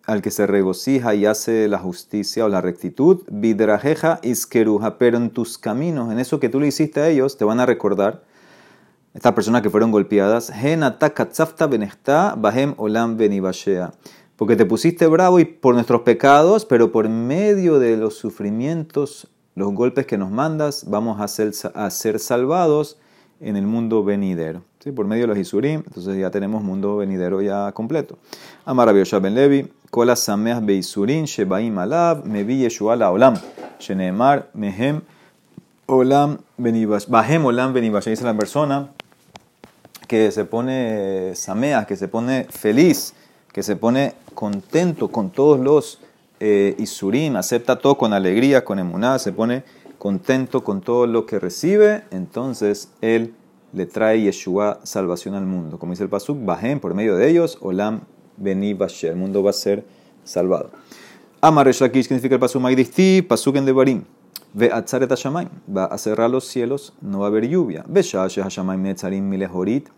al 0.06 0.22
que 0.22 0.30
se 0.30 0.46
regocija 0.46 1.14
y 1.14 1.26
hace 1.26 1.68
la 1.68 1.78
justicia 1.78 2.44
o 2.44 2.48
la 2.48 2.60
rectitud, 2.60 3.22
vidrajeja 3.30 4.20
iskeruja, 4.22 4.98
pero 4.98 5.16
en 5.16 5.30
tus 5.30 5.58
caminos, 5.58 6.10
en 6.10 6.18
eso 6.18 6.40
que 6.40 6.48
tú 6.48 6.60
le 6.60 6.68
hiciste 6.68 7.00
a 7.00 7.08
ellos, 7.08 7.36
te 7.36 7.44
van 7.44 7.60
a 7.60 7.66
recordar, 7.66 8.24
estas 9.14 9.34
personas 9.34 9.60
que 9.60 9.70
fueron 9.70 9.90
golpeadas, 9.90 10.50
bahem 12.36 12.74
olam 12.78 13.18
porque 14.36 14.56
te 14.56 14.64
pusiste 14.64 15.06
bravo 15.06 15.38
y 15.38 15.44
por 15.44 15.74
nuestros 15.74 16.00
pecados, 16.00 16.64
pero 16.64 16.90
por 16.90 17.08
medio 17.08 17.78
de 17.78 17.96
los 17.96 18.14
sufrimientos, 18.14 19.28
los 19.54 19.72
golpes 19.74 20.06
que 20.06 20.16
nos 20.16 20.30
mandas, 20.30 20.86
vamos 20.88 21.20
a 21.20 21.28
ser, 21.28 21.52
a 21.74 21.90
ser 21.90 22.18
salvados 22.18 22.96
en 23.42 23.56
el 23.56 23.66
mundo 23.66 24.02
venidero. 24.04 24.62
¿sí? 24.80 24.92
Por 24.92 25.06
medio 25.06 25.24
de 25.24 25.28
los 25.28 25.38
Isurim, 25.38 25.82
entonces 25.86 26.16
ya 26.18 26.30
tenemos 26.30 26.62
mundo 26.62 26.96
venidero 26.96 27.42
ya 27.42 27.72
completo. 27.72 28.18
Amar 28.64 28.92
Ben 28.94 29.34
Levi, 29.34 29.70
Kola 29.90 30.14
Beisurim, 30.62 31.24
Shebaim 31.24 31.76
Alav, 31.78 32.24
Mevi 32.24 32.60
Yeshua 32.60 32.94
Olam, 33.10 33.34
Sheneemar, 33.78 34.48
Mehem, 34.54 35.02
Olam 35.86 36.38
benibash. 36.56 37.06
Bajem 37.06 37.44
olam 37.44 37.72
benibash. 37.72 38.04
Dice 38.06 38.24
la 38.24 38.34
persona 38.34 38.88
que 40.06 40.30
se 40.30 40.44
pone 40.44 41.32
samea, 41.34 41.84
que 41.86 41.96
se 41.96 42.08
pone 42.08 42.44
feliz, 42.44 43.14
que 43.52 43.62
se 43.62 43.76
pone 43.76 44.14
contento 44.34 45.08
con 45.08 45.30
todos 45.30 45.60
los 45.60 45.98
eh, 46.40 46.74
isurim, 46.78 47.36
acepta 47.36 47.78
todo 47.78 47.96
con 47.96 48.12
alegría, 48.12 48.64
con 48.64 48.78
emuná, 48.78 49.18
se 49.18 49.32
pone 49.32 49.64
contento 50.02 50.64
con 50.64 50.80
todo 50.80 51.06
lo 51.06 51.26
que 51.26 51.38
recibe, 51.38 52.02
entonces 52.10 52.90
él 53.02 53.36
le 53.72 53.86
trae 53.86 54.20
Yeshua 54.20 54.80
salvación 54.82 55.36
al 55.36 55.46
mundo. 55.46 55.78
Como 55.78 55.92
dice 55.92 56.02
el 56.02 56.08
Pasuk, 56.08 56.44
bajen 56.44 56.80
por 56.80 56.92
medio 56.92 57.14
de 57.14 57.30
ellos, 57.30 57.56
olam 57.60 58.00
beni 58.36 58.76
el 59.02 59.14
mundo 59.14 59.44
va 59.44 59.50
a 59.50 59.52
ser 59.52 59.84
salvado. 60.24 60.70
Amar 61.40 61.66
Reshlakish, 61.66 62.08
significa 62.08 62.34
el 62.34 62.40
Pasuk 62.40 62.60
Magdisti, 62.60 63.22
Pasuk 63.22 63.54
en 63.54 63.64
Devarim. 63.64 64.02
Ve 64.52 64.72
atzaret 64.72 65.08
va 65.08 65.84
a 65.84 65.98
cerrar 65.98 66.28
los 66.28 66.48
cielos, 66.48 66.94
no 67.00 67.20
va 67.20 67.26
a 67.26 67.28
haber 67.28 67.46
lluvia. 67.46 67.84
Ve 67.86 68.02
hashamayim 68.02 68.82
netzarim 68.82 69.22
milehorit. 69.22 69.88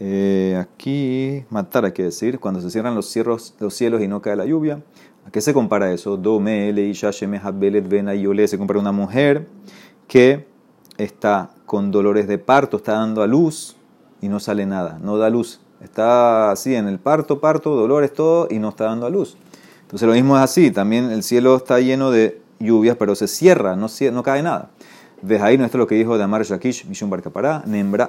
Eh, 0.00 0.54
aquí, 0.60 1.46
matar 1.48 1.86
hay 1.86 1.92
que 1.92 2.04
decir, 2.04 2.38
cuando 2.38 2.60
se 2.60 2.70
cierran 2.70 2.94
los, 2.94 3.06
cielos, 3.06 3.54
los 3.58 3.72
cielos 3.72 4.02
y 4.02 4.06
no 4.06 4.20
cae 4.20 4.36
la 4.36 4.44
lluvia. 4.44 4.82
¿A 5.28 5.30
qué 5.30 5.42
se 5.42 5.52
compara 5.52 5.92
eso? 5.92 6.16
Dome, 6.16 6.72
Shemehabelet, 6.72 7.86
Vena 7.86 8.14
y 8.14 8.26
Ole. 8.26 8.48
Se 8.48 8.56
compara 8.56 8.80
una 8.80 8.92
mujer 8.92 9.46
que 10.06 10.46
está 10.96 11.50
con 11.66 11.90
dolores 11.90 12.26
de 12.26 12.38
parto, 12.38 12.78
está 12.78 12.92
dando 12.92 13.20
a 13.20 13.26
luz 13.26 13.76
y 14.22 14.30
no 14.30 14.40
sale 14.40 14.64
nada, 14.64 14.98
no 15.02 15.18
da 15.18 15.28
luz. 15.28 15.60
Está 15.82 16.50
así 16.50 16.74
en 16.74 16.88
el 16.88 16.98
parto, 16.98 17.40
parto, 17.40 17.76
dolores, 17.76 18.14
todo 18.14 18.48
y 18.50 18.58
no 18.58 18.70
está 18.70 18.84
dando 18.84 19.04
a 19.04 19.10
luz. 19.10 19.36
Entonces 19.82 20.08
lo 20.08 20.14
mismo 20.14 20.34
es 20.34 20.42
así, 20.42 20.70
también 20.70 21.10
el 21.10 21.22
cielo 21.22 21.56
está 21.56 21.78
lleno 21.78 22.10
de 22.10 22.40
lluvias, 22.58 22.96
pero 22.96 23.14
se 23.14 23.28
cierra, 23.28 23.76
no, 23.76 23.88
no 24.10 24.22
cae 24.22 24.42
nada. 24.42 24.70
Desde 25.20 25.44
ahí, 25.44 25.56
es 25.62 25.74
lo 25.74 25.86
que 25.86 25.96
dijo 25.96 26.16
de 26.16 26.24
Amar 26.24 26.42
Shakish, 26.42 26.86
Mishun 26.86 27.10
Barkapará, 27.10 27.64
Nembra 27.66 28.08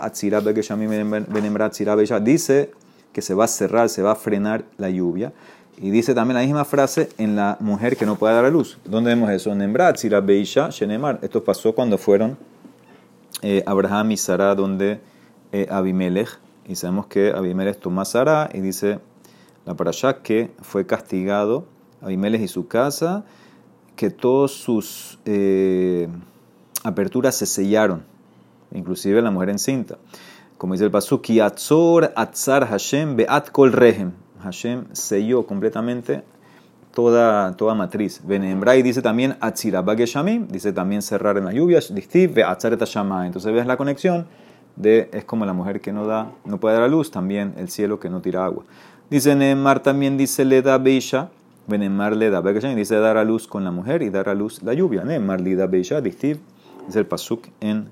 dice 2.22 2.72
que 3.12 3.22
se 3.22 3.34
va 3.34 3.44
a 3.44 3.48
cerrar, 3.50 3.90
se 3.90 4.02
va 4.02 4.12
a 4.12 4.16
frenar 4.16 4.64
la 4.78 4.90
lluvia. 4.90 5.34
Y 5.78 5.92
dice 5.92 6.14
también 6.14 6.36
la 6.36 6.44
misma 6.44 6.66
frase 6.66 7.10
en 7.18 7.36
la 7.36 7.58
mujer 7.60 7.96
que 7.96 8.06
no 8.06 8.18
puede 8.18 8.34
dar 8.34 8.46
a 8.46 8.50
luz. 8.50 8.78
¿Dónde 8.86 9.12
vemos 9.12 9.30
eso? 9.30 9.54
Nembra 9.56 9.88
Atzirab 9.88 10.26
Beisha 10.26 10.70
Shenemar. 10.70 11.20
Esto 11.22 11.44
pasó 11.44 11.74
cuando 11.74 11.98
fueron 11.98 12.38
eh, 13.42 13.64
Abraham 13.66 14.12
y 14.12 14.18
Sara 14.18 14.56
donde 14.56 15.00
eh, 15.52 15.68
Abimelech. 15.70 16.40
Y 16.68 16.76
sabemos 16.76 17.08
que 17.08 17.32
Abimelech 17.32 17.80
tomó 17.80 18.02
a 18.02 18.06
Sara 18.06 18.50
y 18.54 18.60
dice 18.60 19.00
la 19.66 19.76
parasha 19.76 20.22
que 20.22 20.52
fue 20.62 20.86
castigado 20.86 21.66
Abimelech 22.02 22.42
y 22.42 22.48
su 22.48 22.68
casa, 22.68 23.24
que 23.96 24.10
todos 24.10 24.52
sus... 24.52 25.20
Eh, 25.26 26.08
aperturas 26.84 27.36
se 27.36 27.46
sellaron, 27.46 28.04
inclusive 28.72 29.22
la 29.22 29.32
mujer 29.32 29.50
encinta. 29.50 29.98
Como 30.58 30.74
dice 30.74 30.86
el 30.86 30.92
pasuk, 30.92 31.30
atzor 31.42 32.12
atzar 32.16 32.68
Hashem 32.68 33.16
beat 33.16 33.52
kol 33.52 33.72
rehem. 33.72 34.12
Hashem 34.42 34.86
selló 34.94 35.46
completamente 35.46 36.24
toda, 36.94 37.56
toda 37.56 37.76
matriz. 37.76 38.22
Benembrai 38.26 38.82
dice 38.82 39.02
también 39.02 39.38
atzirabageshamim, 39.40 40.48
dice 40.48 40.74
también 40.74 41.02
cerrar 41.02 41.38
en 41.38 41.46
la 41.46 41.54
lluvia, 41.54 41.80
beatzar 42.34 42.74
Entonces 42.74 43.54
ves 43.54 43.66
la 43.66 43.78
conexión 43.78 44.28
de 44.76 45.10
es 45.12 45.26
como 45.26 45.46
la 45.46 45.54
mujer 45.54 45.82
que 45.82 45.92
no 45.92 46.06
da, 46.06 46.32
no 46.46 46.60
puede 46.60 46.76
dar 46.76 46.84
a 46.84 46.88
luz, 46.88 47.12
también 47.12 47.54
el 47.58 47.70
cielo 47.70 48.00
que 48.00 48.10
no 48.10 48.22
tira 48.22 48.46
agua. 48.46 48.64
Dice 49.10 49.36
Neemar 49.36 49.82
también 49.82 50.18
dice 50.18 50.46
le 50.46 50.62
da 50.62 50.78
beisha, 50.78 51.30
Benemar 51.68 52.16
le 52.16 52.30
da 52.30 52.42
dice 52.42 52.96
dar 52.96 53.18
a 53.18 53.24
luz 53.24 53.48
con 53.48 53.64
la 53.64 53.72
mujer 53.72 54.02
y 54.02 54.10
dar 54.10 54.30
a 54.30 54.34
luz 54.34 54.64
la 54.64 54.74
lluvia. 54.74 55.04
Neemar 55.04 55.42
le 55.42 55.56
da 55.56 55.68
beisha, 55.68 56.02
distiv 56.02 56.40
es 56.88 56.96
el 56.96 57.06
pasuk 57.06 57.48
en 57.60 57.90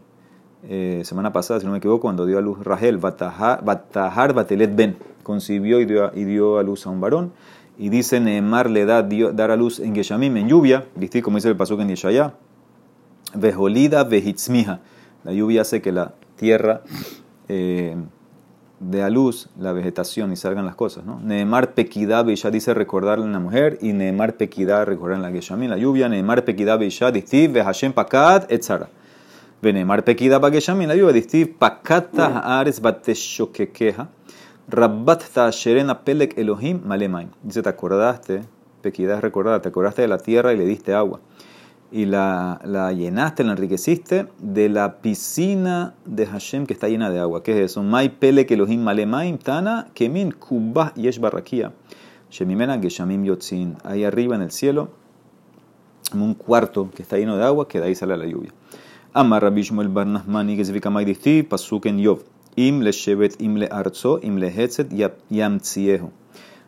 eh, 0.63 1.01
semana 1.05 1.31
pasada, 1.33 1.59
si 1.59 1.65
no 1.65 1.71
me 1.71 1.77
equivoco, 1.77 2.01
cuando 2.01 2.25
dio 2.25 2.37
a 2.37 2.41
luz 2.41 2.63
Rahel, 2.63 2.97
Batahar 2.97 4.33
Batelet 4.33 4.75
Ben, 4.75 4.97
concibió 5.23 5.79
y 5.79 5.85
dio, 5.85 6.11
y 6.13 6.23
dio, 6.23 6.57
a 6.57 6.63
luz 6.63 6.85
a 6.87 6.89
un 6.89 6.99
varón. 6.99 7.31
Y 7.77 7.89
dice 7.89 8.19
Neemar 8.19 8.69
le 8.69 8.85
da 8.85 9.03
dar 9.33 9.51
a 9.51 9.55
luz 9.55 9.79
en 9.79 9.93
Geshamim, 9.93 10.35
en 10.37 10.47
lluvia, 10.47 10.85
¿viste? 10.95 11.21
como 11.21 11.37
dice 11.37 11.49
el 11.49 11.55
pasuk 11.55 11.79
en 11.81 11.89
Yeshaya, 11.89 12.33
Vejolida 13.35 14.03
Vehitzmiha. 14.03 14.79
La 15.23 15.33
lluvia 15.33 15.61
hace 15.61 15.81
que 15.81 15.91
la 15.91 16.13
tierra 16.37 16.81
eh, 17.49 17.95
dé 18.79 19.03
a 19.03 19.09
luz 19.09 19.49
la 19.59 19.73
vegetación 19.73 20.31
y 20.31 20.35
salgan 20.35 20.65
las 20.65 20.75
cosas. 20.75 21.05
¿no? 21.05 21.19
Neemar 21.19 21.73
Pekidá 21.73 22.25
ya 22.25 22.49
dice 22.49 22.73
recordarle 22.73 23.25
a 23.25 23.29
la 23.29 23.39
mujer 23.39 23.77
y 23.81 23.93
Neemar 23.93 24.37
Pekidá 24.37 24.85
recordar 24.85 25.17
en 25.17 25.23
la 25.23 25.31
Geshamim, 25.31 25.69
la 25.69 25.77
lluvia. 25.77 26.09
Neemar 26.09 26.45
Pekidá 26.45 26.77
Beisha 26.77 27.11
dice 27.11 27.47
Vehashem 27.47 27.93
Pakat 27.93 28.51
Etzara. 28.51 28.89
Venemar 29.61 30.03
Pekidá 30.03 30.39
Bageshamim, 30.39 30.87
la 30.87 30.95
lluvia 30.95 31.13
dice 31.13 31.45
Pakata 31.45 32.39
Haares 32.39 32.79
Bateshokekeha. 32.79 34.09
Rabbat 34.69 35.23
Tasherena 35.33 36.03
Pelek 36.03 36.37
Elohim 36.37 36.81
Malemain. 36.85 37.29
Dice, 37.41 37.61
¿te 37.61 37.69
acordaste? 37.69 38.41
Pekidá 38.81 39.15
es 39.15 39.21
recordar, 39.21 39.61
te 39.61 39.69
acordaste 39.69 40.01
de 40.01 40.07
la 40.07 40.17
tierra 40.17 40.53
y 40.53 40.57
le 40.57 40.65
diste 40.65 40.93
agua 40.93 41.19
y 41.91 42.05
la, 42.05 42.59
la, 42.65 42.91
llenaste, 42.91 43.43
la 43.43 43.53
enriqueciste 43.53 44.27
de 44.39 44.69
la 44.69 44.97
piscina 44.97 45.95
de 46.05 46.25
Hashem 46.25 46.65
que 46.65 46.73
está 46.73 46.89
llena 46.89 47.09
de 47.09 47.19
agua. 47.19 47.43
¿Qué 47.43 47.51
es 47.53 47.71
eso? 47.71 47.83
Mai 47.83 48.09
pele 48.09 48.45
que 48.45 48.57
los 48.57 48.69
malemaim 48.69 49.37
tana 49.37 49.87
kemin 49.93 50.31
kubah 50.31 50.93
yesh 50.95 51.19
barrakia. 51.19 51.73
Shemimena 52.29 52.77
geshamim 52.77 53.23
yotzin. 53.23 53.77
Ahí 53.83 54.03
arriba 54.03 54.35
en 54.35 54.41
el 54.41 54.51
cielo, 54.51 54.89
en 56.13 56.21
un 56.21 56.33
cuarto 56.33 56.89
que 56.93 57.03
está 57.03 57.17
lleno 57.17 57.37
de 57.37 57.45
agua, 57.45 57.67
que 57.67 57.79
de 57.79 57.87
ahí 57.87 57.95
sale 57.95 58.17
la 58.17 58.25
lluvia. 58.25 58.51
Amar 59.19 59.41
Rabbi 59.41 59.63
Shmuel 59.63 59.87
Bar 59.87 60.05
significa 60.63 60.91
Maidifti, 60.91 61.41
pasuk 61.41 61.87
en 61.87 61.97
Yov. 61.97 62.19
Im 62.55 62.81
le 62.81 62.91
shevet, 62.91 63.41
im 63.41 63.55
le 63.55 63.65
arzo, 63.65 64.19
im 64.21 64.37
le 64.37 64.47
hetzet, 64.47 64.91
yam 65.31 65.59
tziehu. 65.59 66.11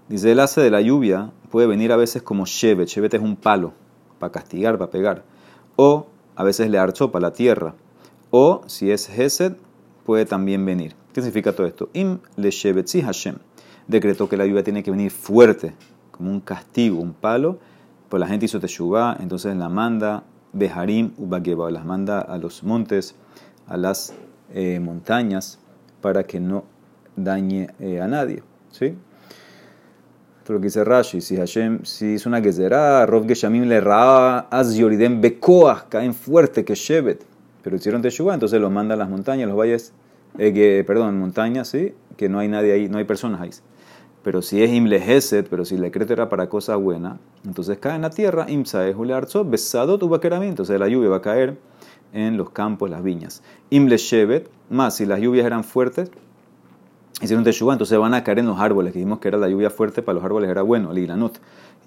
Dice, 0.07 0.31
el 0.31 0.39
hace 0.39 0.61
de 0.61 0.71
la 0.71 0.81
lluvia 0.81 1.31
puede 1.51 1.67
venir 1.67 1.91
a 1.91 1.95
veces 1.95 2.23
como 2.23 2.47
shevet. 2.47 2.87
Shevet 2.87 3.13
es 3.13 3.21
un 3.21 3.35
palo 3.35 3.73
para 4.17 4.31
castigar, 4.31 4.79
para 4.79 4.89
pegar. 4.89 5.23
O 5.75 6.07
a 6.35 6.43
veces 6.43 6.71
le 6.71 6.79
archó 6.79 7.11
para 7.11 7.27
la 7.27 7.33
tierra. 7.33 7.75
O 8.31 8.63
si 8.65 8.89
es 8.89 9.07
Hesed, 9.09 9.53
puede 10.03 10.25
también 10.25 10.65
venir. 10.65 10.95
¿Qué 11.13 11.21
significa 11.21 11.53
todo 11.53 11.67
esto? 11.67 11.89
Im 11.93 12.17
le 12.35 12.49
Hashem. 12.49 13.35
Decretó 13.87 14.27
que 14.27 14.37
la 14.37 14.47
lluvia 14.47 14.63
tiene 14.63 14.81
que 14.81 14.89
venir 14.89 15.11
fuerte, 15.11 15.75
como 16.09 16.31
un 16.31 16.39
castigo, 16.39 16.99
un 16.99 17.13
palo. 17.13 17.59
Pues 18.09 18.19
la 18.19 18.25
gente 18.25 18.45
hizo 18.45 18.59
Teshuvah, 18.59 19.17
entonces 19.19 19.55
la 19.55 19.69
manda 19.69 20.23
Beharim 20.53 21.13
Ubageba, 21.17 21.69
las 21.71 21.85
manda 21.85 22.19
a 22.19 22.37
los 22.37 22.63
montes, 22.63 23.15
a 23.67 23.77
las 23.77 24.13
eh, 24.53 24.79
montañas, 24.79 25.59
para 26.01 26.23
que 26.23 26.39
no 26.39 26.63
dañe 27.15 27.69
eh, 27.79 28.01
a 28.01 28.07
nadie. 28.07 28.43
¿Sí? 28.71 28.95
lo 30.53 30.59
que 30.59 30.65
dice 30.65 30.83
Rashi, 30.83 31.21
si 31.21 31.37
Hashem, 31.37 31.83
si 31.83 32.15
es 32.15 32.25
una 32.25 32.41
gezerá, 32.41 33.05
Rov 33.05 33.27
Geshamim 33.27 33.65
le 33.65 33.79
ra, 33.81 34.47
az 34.49 34.75
yoridem 34.75 35.21
bekoah, 35.21 35.85
caen 35.89 36.13
fuerte 36.13 36.65
que 36.65 36.73
Shevet. 36.73 37.23
Pero 37.61 37.75
hicieron 37.75 38.01
Teshuvah, 38.01 38.33
entonces 38.33 38.59
los 38.59 38.71
mandan 38.71 38.97
a 38.97 39.03
las 39.03 39.09
montañas, 39.09 39.47
los 39.47 39.57
valles, 39.57 39.93
eh, 40.37 40.53
que, 40.53 40.83
perdón, 40.87 41.19
montañas, 41.19 41.67
sí, 41.67 41.93
que 42.17 42.29
no 42.29 42.39
hay 42.39 42.47
nadie 42.47 42.73
ahí, 42.73 42.89
no 42.89 42.97
hay 42.97 43.03
personas 43.03 43.41
ahí. 43.41 43.51
Pero 44.23 44.41
si 44.41 44.61
es 44.61 44.71
Imle 44.71 45.01
pero 45.49 45.63
si 45.63 45.75
el 45.75 45.81
decreto 45.81 46.13
era 46.13 46.27
para 46.27 46.49
cosa 46.49 46.75
buena, 46.75 47.19
entonces 47.45 47.77
cae 47.77 47.95
en 47.95 48.01
la 48.01 48.09
tierra, 48.09 48.45
Imsa 48.49 48.87
es 48.87 48.95
Arzo, 49.13 49.45
Besadot 49.45 50.01
Ubakerami, 50.03 50.47
entonces 50.47 50.77
la 50.79 50.87
lluvia 50.87 51.09
va 51.09 51.17
a 51.17 51.21
caer 51.21 51.57
en 52.13 52.35
los 52.37 52.49
campos, 52.49 52.89
las 52.89 53.01
viñas. 53.01 53.43
Imle 53.69 53.97
Shevet, 53.97 54.49
más 54.69 54.97
si 54.97 55.05
las 55.05 55.21
lluvias 55.21 55.45
eran 55.45 55.63
fuertes, 55.63 56.11
hicieron 57.21 57.43
teshuva, 57.43 57.73
entonces 57.73 57.97
van 57.97 58.13
a 58.13 58.23
caer 58.23 58.39
en 58.39 58.47
los 58.47 58.59
árboles, 58.59 58.93
que 58.93 58.99
dijimos 58.99 59.19
que 59.19 59.29
era 59.29 59.37
la 59.37 59.47
lluvia 59.47 59.69
fuerte, 59.69 60.01
para 60.01 60.15
los 60.15 60.23
árboles 60.23 60.49
era 60.49 60.63
bueno, 60.63 60.91
lilanut. 60.91 61.37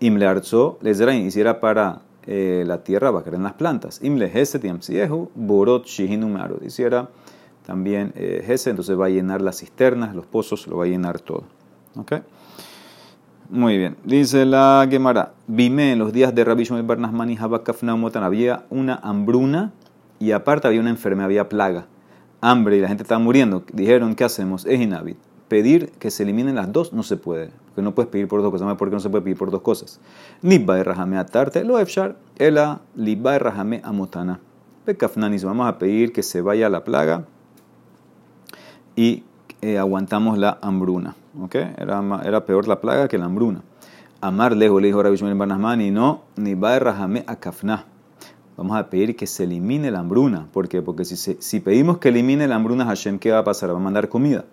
Imle 0.00 0.26
arzo, 0.26 0.78
hiciera 0.82 1.60
para 1.60 2.00
eh, 2.26 2.64
la 2.66 2.82
tierra, 2.82 3.10
va 3.10 3.20
a 3.20 3.22
caer 3.22 3.36
en 3.36 3.42
las 3.42 3.54
plantas. 3.54 4.02
Imle 4.02 4.30
heset 4.32 4.62
yamsiehu, 4.62 5.30
borot 5.34 5.84
shihinumaro, 5.84 6.58
hiciera 6.64 7.10
también 7.66 8.12
eh, 8.16 8.44
entonces 8.66 8.98
va 8.98 9.06
a 9.06 9.08
llenar 9.08 9.40
las 9.40 9.60
cisternas, 9.60 10.14
los 10.14 10.26
pozos, 10.26 10.66
lo 10.66 10.78
va 10.78 10.84
a 10.84 10.88
llenar 10.88 11.20
todo. 11.20 11.44
¿Ok? 11.96 12.14
Muy 13.50 13.76
bien. 13.76 13.96
Dice 14.04 14.46
la 14.46 14.86
Gemara, 14.90 15.34
Vime 15.46 15.92
en 15.92 15.98
los 15.98 16.12
días 16.12 16.34
de 16.34 16.44
Rabbi 16.44 16.64
Shmuel 16.64 16.84
Barnasman 16.84 17.30
y 17.30 17.38
Motan 17.96 18.22
había 18.22 18.64
una 18.70 18.94
hambruna 19.02 19.72
y 20.18 20.32
aparte 20.32 20.68
había 20.68 20.80
una 20.80 20.90
enfermedad, 20.90 21.26
había 21.26 21.48
plaga 21.48 21.86
hambre 22.42 22.76
y 22.76 22.80
la 22.80 22.88
gente 22.88 23.04
está 23.04 23.18
muriendo, 23.18 23.64
dijeron, 23.72 24.14
¿qué 24.14 24.24
hacemos? 24.24 24.66
Es 24.66 24.78
inhábil. 24.78 25.16
Pedir 25.48 25.90
que 25.92 26.10
se 26.10 26.24
eliminen 26.24 26.56
las 26.56 26.72
dos 26.72 26.92
no 26.92 27.02
se 27.02 27.16
puede, 27.16 27.50
porque 27.68 27.82
no 27.82 27.94
puedes 27.94 28.10
pedir 28.10 28.26
por 28.26 28.42
dos 28.42 28.50
cosas. 28.50 28.66
¿Sabes 28.66 28.78
por 28.78 28.88
qué 28.88 28.94
no 28.94 29.00
se 29.00 29.10
puede 29.10 29.22
pedir 29.22 29.36
por 29.36 29.50
dos 29.50 29.62
cosas? 29.62 30.00
Nibba 30.42 30.78
y 30.78 30.82
Rahame 30.82 31.18
atarte, 31.18 31.62
lo 31.62 31.78
efshar, 31.78 32.16
ela 32.38 32.80
libba 32.96 33.36
y 33.36 33.38
Rahame 33.38 33.80
amotana. 33.84 34.40
Bekafnanis, 34.86 35.44
vamos 35.44 35.68
a 35.68 35.78
pedir 35.78 36.12
que 36.12 36.22
se 36.22 36.40
vaya 36.40 36.68
la 36.68 36.84
plaga 36.84 37.26
y 38.96 39.22
eh, 39.60 39.78
aguantamos 39.78 40.36
la 40.38 40.58
hambruna. 40.62 41.14
¿Ok? 41.40 41.54
Era, 41.54 42.02
era 42.24 42.44
peor 42.46 42.68
la 42.68 42.80
plaga 42.80 43.08
que 43.08 43.18
la 43.18 43.26
hambruna. 43.26 43.62
Amar 44.20 44.56
lejos, 44.56 44.80
le 44.80 44.88
dijo 44.88 45.02
Rabbi 45.02 45.16
y 45.86 45.90
no, 45.90 46.22
ni 46.36 46.54
va 46.54 46.74
a 46.74 46.76
vamos 48.56 48.76
a 48.76 48.88
pedir 48.90 49.16
que 49.16 49.26
se 49.26 49.44
elimine 49.44 49.90
la 49.90 50.00
hambruna. 50.00 50.46
¿Por 50.52 50.68
qué? 50.68 50.82
Porque 50.82 51.04
si, 51.04 51.16
si 51.16 51.60
pedimos 51.60 51.98
que 51.98 52.10
elimine 52.10 52.46
la 52.46 52.56
hambruna 52.56 52.84
Hashem, 52.84 53.18
¿qué 53.18 53.32
va 53.32 53.38
a 53.38 53.44
pasar? 53.44 53.70
Va 53.70 53.76
a 53.76 53.80
mandar 53.80 54.08
comida. 54.08 54.44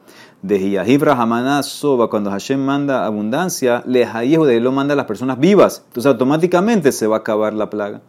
De 0.41 0.79
Hamaná 1.11 1.61
Soba, 1.63 2.09
cuando 2.09 2.31
Hashem 2.31 2.59
manda 2.59 3.05
abundancia, 3.05 3.83
le 3.85 4.05
de 4.05 4.59
lo 4.59 4.71
manda 4.71 4.93
a 4.93 4.97
las 4.97 5.05
personas 5.05 5.39
vivas. 5.39 5.83
Entonces 5.87 6.11
automáticamente 6.11 6.91
se 6.91 7.07
va 7.07 7.17
a 7.17 7.19
acabar 7.19 7.53
la 7.53 7.69
plaga. 7.69 8.01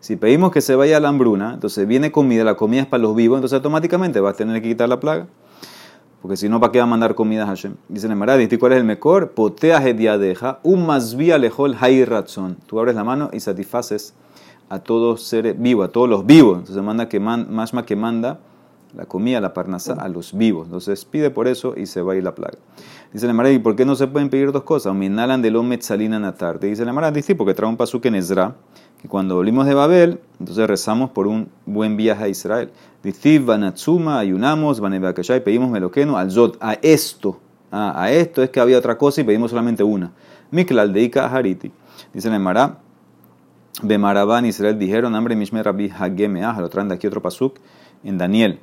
Si 0.00 0.16
pedimos 0.16 0.50
que 0.50 0.60
se 0.60 0.74
vaya 0.74 0.98
la 0.98 1.08
hambruna, 1.08 1.54
entonces 1.54 1.86
viene 1.86 2.10
comida, 2.10 2.42
la 2.42 2.56
comida 2.56 2.82
es 2.82 2.86
para 2.88 3.02
los 3.02 3.14
vivos, 3.14 3.36
entonces 3.36 3.56
automáticamente 3.56 4.20
va 4.20 4.30
a 4.30 4.32
tener 4.32 4.60
que 4.60 4.68
quitar 4.68 4.88
la 4.88 4.98
plaga. 4.98 5.26
Porque 6.22 6.36
si 6.36 6.48
no, 6.48 6.60
¿para 6.60 6.70
qué 6.70 6.78
va 6.78 6.84
a 6.84 6.86
mandar 6.86 7.16
comida 7.16 7.42
a 7.42 7.46
Hashem? 7.46 7.74
Dice 7.88 8.08
Nemara, 8.08 8.40
¿y 8.40 8.48
cuál 8.56 8.72
es 8.72 8.78
el 8.78 8.84
mejor? 8.84 9.32
Potea 9.32 9.80
deja, 9.80 10.60
un 10.62 10.86
más 10.86 11.16
vía 11.16 11.36
lejol 11.36 11.76
hay. 11.80 12.06
Tú 12.66 12.78
abres 12.78 12.94
la 12.94 13.02
mano 13.02 13.28
y 13.32 13.40
satisfaces 13.40 14.14
a 14.68 14.78
todos 14.78 15.24
seres 15.24 15.60
vivos, 15.60 15.88
a 15.88 15.90
todos 15.90 16.08
los 16.08 16.24
vivos. 16.24 16.60
Entonces 16.60 16.80
manda 16.82 17.08
que 17.08 17.18
más 17.18 17.48
más 17.48 17.72
que 17.84 17.96
manda 17.96 18.38
la 18.94 19.06
comida, 19.06 19.40
la 19.40 19.52
parnasa, 19.52 19.94
a 19.94 20.08
los 20.08 20.36
vivos. 20.36 20.66
Entonces 20.66 21.04
pide 21.04 21.30
por 21.30 21.48
eso 21.48 21.74
y 21.76 21.86
se 21.86 22.02
va 22.02 22.12
a 22.12 22.16
ir 22.16 22.22
la 22.22 22.34
plaga. 22.34 22.58
Dice 23.12 23.30
la 23.30 23.50
¿y 23.50 23.58
por 23.58 23.74
qué 23.74 23.84
no 23.84 23.96
se 23.96 24.06
pueden 24.06 24.30
pedir 24.30 24.52
dos 24.52 24.62
cosas? 24.62 24.94
Minalan 24.94 25.42
de 25.42 25.50
lo 25.50 25.62
metzalina 25.62 26.18
natar. 26.18 26.60
Dice 26.60 26.84
la 26.84 26.92
Mara, 26.92 27.10
dice 27.10 27.34
porque 27.34 27.54
trae 27.54 27.68
un 27.68 27.76
pasuk 27.76 28.04
en 28.06 28.14
Ezra 28.14 28.54
que 29.00 29.08
cuando 29.08 29.34
volvimos 29.34 29.66
de 29.66 29.74
Babel, 29.74 30.20
entonces 30.38 30.66
rezamos 30.68 31.10
por 31.10 31.26
un 31.26 31.48
buen 31.66 31.96
viaje 31.96 32.24
a 32.24 32.28
Israel. 32.28 32.70
Ditiv 33.02 33.46
Banatsuma, 33.46 34.18
ayunamos, 34.18 34.80
y 34.80 35.40
pedimos 35.40 35.70
meloqueno 35.70 36.16
al 36.16 36.30
Zot, 36.30 36.56
a 36.60 36.74
esto. 36.74 37.40
Ah, 37.70 37.94
a 37.96 38.12
esto 38.12 38.42
es 38.42 38.50
que 38.50 38.60
había 38.60 38.78
otra 38.78 38.98
cosa 38.98 39.22
y 39.22 39.24
pedimos 39.24 39.50
solamente 39.50 39.82
una. 39.82 40.12
Miklal 40.50 40.92
deika 40.92 41.26
hariti. 41.26 41.72
Dice 42.12 42.28
la 42.28 42.36
Emara, 42.36 42.78
Bemarabán 43.82 44.44
Israel 44.44 44.78
dijeron, 44.78 45.14
hambre 45.14 45.34
mishme 45.34 45.62
rabbi 45.62 45.88
hagemeah, 45.88 46.60
lo 46.60 46.68
traen 46.68 46.88
de 46.88 46.94
aquí 46.94 47.06
otro 47.06 47.22
pasuk, 47.22 47.58
en 48.04 48.18
Daniel. 48.18 48.60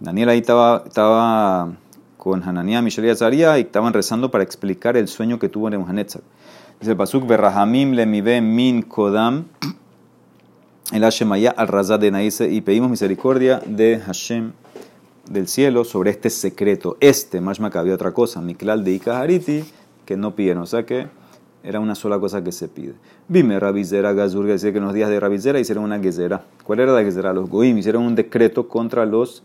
Daniel 0.00 0.30
ahí 0.30 0.38
estaba, 0.38 0.82
estaba 0.86 1.76
con 2.16 2.42
Hananiah, 2.42 2.82
Mishael 2.82 3.08
y 3.08 3.10
Azaria 3.10 3.58
y 3.58 3.62
estaban 3.62 3.92
rezando 3.92 4.30
para 4.30 4.42
explicar 4.42 4.96
el 4.96 5.08
sueño 5.08 5.38
que 5.38 5.48
tuvo 5.48 5.70
Nebuchadnezzar. 5.70 6.22
Dice 6.80 6.92
el 6.92 6.96
pasuk, 6.96 7.26
Berrahamim 7.26 7.92
lemive 7.92 8.40
min 8.40 8.82
kodam, 8.82 9.44
el 10.92 11.02
Hashemaya 11.02 11.50
al 11.50 11.68
Razad 11.68 11.98
de 11.98 12.10
Naise, 12.10 12.48
y 12.50 12.60
pedimos 12.60 12.90
misericordia 12.90 13.60
de 13.66 13.98
Hashem 13.98 14.52
del 15.28 15.48
cielo 15.48 15.84
sobre 15.84 16.10
este 16.10 16.30
secreto. 16.30 16.96
Este, 17.00 17.40
más 17.40 17.58
me 17.58 17.68
había 17.72 17.94
otra 17.94 18.12
cosa, 18.12 18.40
Miklal 18.40 18.84
de 18.84 18.92
Ikahariti, 18.92 19.64
que 20.04 20.16
no 20.16 20.34
piden, 20.34 20.58
o 20.58 20.66
sea 20.66 20.86
que 20.86 21.08
era 21.64 21.80
una 21.80 21.96
sola 21.96 22.20
cosa 22.20 22.44
que 22.44 22.52
se 22.52 22.68
pide. 22.68 22.94
Vime 23.26 23.58
Rabizera 23.58 24.12
Gazur, 24.12 24.46
decía 24.46 24.70
que 24.70 24.78
en 24.78 24.84
los 24.84 24.94
días 24.94 25.10
de 25.10 25.18
Rabizera 25.18 25.58
hicieron 25.58 25.82
una 25.82 25.98
gezera. 25.98 26.44
¿Cuál 26.62 26.80
era 26.80 26.92
la 26.92 27.02
gezera? 27.02 27.32
Los 27.32 27.50
Goim 27.50 27.76
hicieron 27.78 28.04
un 28.04 28.14
decreto 28.14 28.68
contra 28.68 29.04
los 29.04 29.42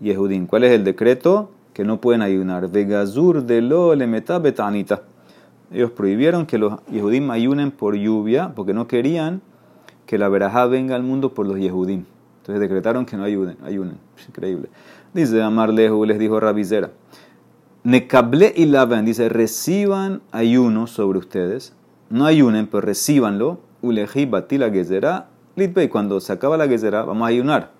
Yehudim. 0.00 0.46
¿Cuál 0.46 0.64
es 0.64 0.72
el 0.72 0.84
decreto? 0.84 1.50
Que 1.72 1.82
no 1.82 2.00
pueden 2.00 2.22
ayunar. 2.22 2.70
Vegazur 2.70 3.42
de 3.42 3.60
lo 3.60 3.94
le 3.96 4.06
betanita 4.06 5.02
ellos 5.72 5.90
prohibieron 5.90 6.46
que 6.46 6.56
los 6.56 6.74
Yehudim 6.86 7.30
ayunen 7.30 7.72
por 7.72 7.96
lluvia 7.96 8.52
porque 8.54 8.72
no 8.72 8.86
querían 8.86 9.42
que 10.06 10.18
la 10.18 10.28
verajá 10.28 10.66
venga 10.66 10.96
al 10.96 11.02
mundo 11.02 11.34
por 11.34 11.46
los 11.46 11.58
Yehudim. 11.58 12.04
Entonces 12.38 12.60
decretaron 12.60 13.06
que 13.06 13.16
no 13.16 13.24
ayuden, 13.24 13.56
ayunen. 13.64 13.98
increíble. 14.28 14.68
Dice 15.14 15.42
Amar 15.42 15.72
Lehu, 15.72 16.04
les 16.04 16.18
dijo 16.18 16.38
Rabizera. 16.40 16.90
Nekable 17.84 18.52
y 18.56 18.66
lavan, 18.66 19.04
dice, 19.04 19.28
reciban 19.28 20.22
ayuno 20.32 20.86
sobre 20.86 21.18
ustedes. 21.18 21.74
No 22.10 22.26
ayunen, 22.26 22.66
pero 22.66 22.80
recibanlo. 22.82 23.60
Uleji 23.82 24.26
batila 24.26 24.70
gezerá. 24.70 25.28
Litbe, 25.56 25.88
cuando 25.88 26.20
se 26.20 26.32
acaba 26.32 26.56
la 26.56 26.66
gezerá, 26.66 27.04
vamos 27.04 27.26
a 27.26 27.28
ayunar. 27.28 27.70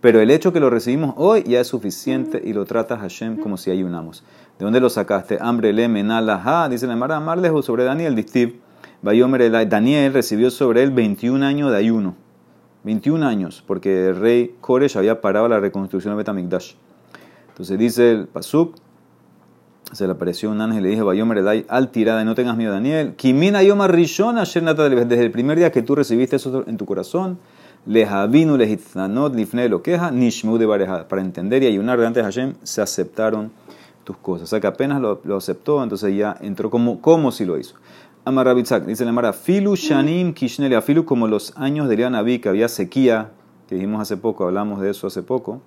Pero 0.00 0.20
el 0.20 0.30
hecho 0.30 0.52
que 0.52 0.60
lo 0.60 0.70
recibimos 0.70 1.14
hoy 1.16 1.42
ya 1.44 1.60
es 1.60 1.66
suficiente 1.66 2.42
y 2.44 2.52
lo 2.52 2.64
trata 2.64 2.96
Hashem 2.98 3.38
como 3.38 3.56
si 3.56 3.70
ayunamos. 3.70 4.22
¿De 4.58 4.64
dónde 4.64 4.80
lo 4.80 4.90
sacaste? 4.90 5.38
Hambre 5.40 5.72
le 5.72 5.88
menalaha, 5.88 6.68
dice 6.68 6.86
la 6.86 6.94
Mara, 6.94 7.36
lejos 7.36 7.64
sobre 7.64 7.84
Daniel, 7.84 8.14
Daniel 9.04 10.12
recibió 10.12 10.50
sobre 10.50 10.82
él 10.82 10.90
21 10.90 11.44
años 11.44 11.70
de 11.70 11.76
ayuno. 11.76 12.14
21 12.84 13.26
años, 13.26 13.62
porque 13.66 14.08
el 14.08 14.16
rey 14.16 14.54
Koresh 14.60 14.96
había 14.96 15.20
parado 15.20 15.48
la 15.48 15.60
reconstrucción 15.60 16.14
de 16.14 16.18
Betamikdash. 16.18 16.74
Entonces 17.48 17.78
dice 17.78 18.10
el 18.10 18.26
Pasuk, 18.26 18.76
se 19.92 20.06
le 20.06 20.12
apareció 20.12 20.50
un 20.50 20.60
ángel 20.60 20.80
y 20.80 20.82
le 20.82 20.88
dijo, 20.90 21.04
Bayomer 21.04 21.38
Elai, 21.38 21.66
al 21.68 21.90
tirada, 21.90 22.24
no 22.24 22.34
tengas 22.34 22.56
miedo, 22.56 22.72
Daniel. 22.72 23.14
Kimina 23.14 23.62
Yoma 23.62 23.88
Rishon 23.88 24.36
desde 24.36 25.20
el 25.22 25.30
primer 25.30 25.58
día 25.58 25.70
que 25.70 25.82
tú 25.82 25.94
recibiste 25.94 26.36
eso 26.36 26.64
en 26.66 26.76
tu 26.76 26.84
corazón, 26.84 27.38
lehavinu 27.86 28.56
lehitzanot 28.56 29.34
lifne 29.34 29.68
lo 29.68 29.82
queja, 29.82 30.10
nishmu 30.10 30.58
de 30.58 30.66
para 31.08 31.22
entender 31.22 31.62
y 31.62 31.66
ayunar 31.66 31.98
delante 31.98 32.20
de 32.20 32.24
Hashem, 32.24 32.54
se 32.62 32.82
aceptaron 32.82 33.52
tus 34.04 34.16
cosas. 34.16 34.44
O 34.44 34.46
sea 34.48 34.60
que 34.60 34.66
apenas 34.66 35.00
lo, 35.00 35.36
aceptó, 35.36 35.82
entonces 35.82 36.14
ya 36.16 36.36
entró 36.40 36.70
como, 36.70 37.00
como 37.00 37.32
si 37.32 37.44
lo 37.44 37.58
hizo. 37.58 37.76
Amarabitzak, 38.26 38.86
dice 38.86 39.04
la 39.04 39.12
Mara, 39.12 39.34
Filu 39.34 39.76
Shanim 39.76 40.32
Kishneli, 40.32 40.80
Filu 40.80 41.04
como 41.04 41.28
los 41.28 41.52
años 41.58 41.90
de 41.90 42.08
Naví, 42.08 42.38
que 42.38 42.48
había 42.48 42.68
sequía, 42.68 43.32
que 43.68 43.74
dijimos 43.74 44.00
hace 44.00 44.16
poco, 44.16 44.44
hablamos 44.44 44.80
de 44.80 44.90
eso 44.90 45.06
hace 45.06 45.22
poco. 45.22 45.60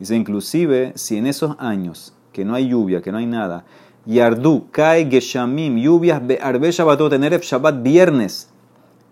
Dice, 0.00 0.16
inclusive, 0.16 0.92
si 0.96 1.18
en 1.18 1.28
esos 1.28 1.54
años 1.60 2.12
que 2.32 2.44
no 2.44 2.54
hay 2.54 2.68
lluvia, 2.68 3.00
que 3.00 3.12
no 3.12 3.18
hay 3.18 3.26
nada, 3.26 3.64
Yardu, 4.06 4.66
cae 4.72 5.08
Geshamim, 5.08 5.76
lluvias, 5.76 6.20
Arbe 6.40 6.72
Shabbatot, 6.72 7.10
tener 7.10 7.38
Shabbat 7.40 7.80
viernes, 7.80 8.50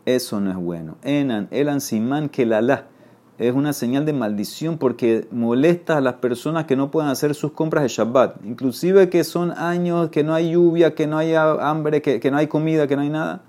eso 0.05 0.41
no 0.41 0.51
es 0.51 0.57
bueno. 0.57 0.97
Enan, 1.05 1.47
Elan 1.53 1.81
Siman 1.81 2.31
la 2.37 2.89
es 3.39 3.55
una 3.55 3.73
señal 3.73 4.05
de 4.05 4.13
maldición 4.13 4.79
porque 4.79 5.29
molesta 5.31 5.97
a 5.97 6.01
las 6.01 6.15
personas 6.15 6.65
que 6.65 6.75
no 6.75 6.91
pueden 6.91 7.09
hacer 7.09 7.37
sus 7.37 7.53
compras 7.53 7.85
de 7.85 7.89
Shabbat. 7.89 8.45
Inclusive 8.45 9.09
que 9.09 9.23
son 9.23 9.53
años 9.53 10.11
que 10.11 10.25
no 10.25 10.35
hay 10.35 10.51
lluvia, 10.51 10.95
que 10.95 11.07
no 11.07 11.19
hay 11.19 11.35
hambre, 11.35 12.03
que, 12.03 12.31
no 12.31 12.37
hay 12.37 12.49
comida, 12.49 12.89
que 12.89 12.97
no 12.97 13.03
hay 13.03 13.11
nada. 13.11 13.43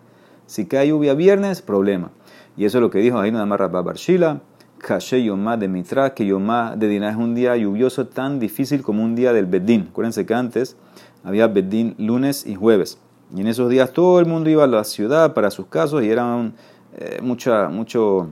Si 0.46 0.66
cae 0.66 0.90
lluvia 0.90 1.16
viernes, 1.16 1.64
problema. 1.64 2.12
Y 2.56 2.66
eso 2.66 2.78
es 2.78 2.82
lo 2.84 2.92
que 2.92 3.00
dijo 3.00 3.18
ahí 3.18 3.32
nada 3.32 3.46
Barshila. 3.68 4.42
Kashe 4.78 5.24
Yomá 5.24 5.58
de 5.58 5.68
Mitra, 5.68 6.14
que 6.14 6.26
Yomá 6.26 6.76
de 6.76 6.88
Diná 6.88 7.10
es 7.10 7.18
un 7.18 7.36
día 7.36 7.58
lluvioso 7.58 8.08
tan 8.08 8.40
difícil 8.40 8.82
como 8.82 9.04
un 9.04 9.16
día 9.16 9.34
del 9.34 9.46
Bedín. 9.46 9.88
Acuérdense 9.90 10.26
que 10.26 10.34
antes 10.34 10.78
había 11.24 11.48
Bedín 11.48 11.96
lunes 11.98 12.46
y 12.46 12.56
jueves. 12.56 12.98
Y 13.36 13.42
en 13.42 13.48
esos 13.48 13.70
días 13.70 13.92
todo 13.92 14.20
el 14.20 14.26
mundo 14.26 14.50
iba 14.50 14.64
a 14.64 14.68
la 14.68 14.84
ciudad 14.84 15.34
para 15.34 15.52
sus 15.52 15.66
casos 15.66 16.04
y 16.04 16.10
era 16.10 16.52
eh, 16.98 17.20
mucha, 17.22 17.70
mucho 17.70 18.30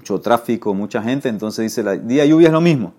mucho 0.00 0.18
tráfico, 0.18 0.72
mucha 0.72 1.02
gente, 1.02 1.28
entonces 1.28 1.62
dice, 1.64 1.82
el 1.82 2.08
día 2.08 2.24
lluvia 2.24 2.46
es 2.46 2.52
lo 2.52 2.62
mismo. 2.62 2.94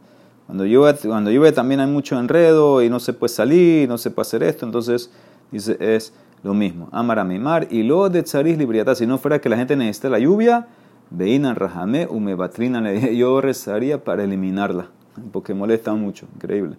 Cuando 0.45 0.65
llueve, 0.65 0.99
cuando 1.03 1.31
llueve 1.31 1.51
también 1.51 1.79
hay 1.79 1.87
mucho 1.87 2.19
enredo 2.19 2.83
y 2.83 2.89
no 2.91 2.99
se 2.99 3.11
puede 3.13 3.33
salir, 3.33 3.89
no 3.89 3.97
se 3.97 4.11
puede 4.11 4.27
hacer 4.27 4.43
esto, 4.43 4.67
entonces 4.67 5.09
dice, 5.51 5.77
es 5.79 6.13
lo 6.43 6.53
mismo. 6.53 6.89
Amar 6.91 7.17
a 7.17 7.23
mimar 7.23 7.67
y 7.71 7.81
lo 7.81 8.07
de 8.09 8.21
tzaris 8.21 8.55
libriata, 8.55 8.93
si 8.93 9.07
no 9.07 9.17
fuera 9.17 9.41
que 9.41 9.49
la 9.49 9.57
gente 9.57 9.75
necesita 9.75 10.09
la 10.09 10.19
lluvia, 10.19 10.67
veinan 11.09 11.55
rajame 11.55 12.05
umebatrina, 12.07 12.93
yo 12.93 13.41
rezaría 13.41 14.03
para 14.03 14.23
eliminarla, 14.23 14.87
porque 15.31 15.55
molesta 15.55 15.95
mucho, 15.95 16.27
increíble. 16.35 16.75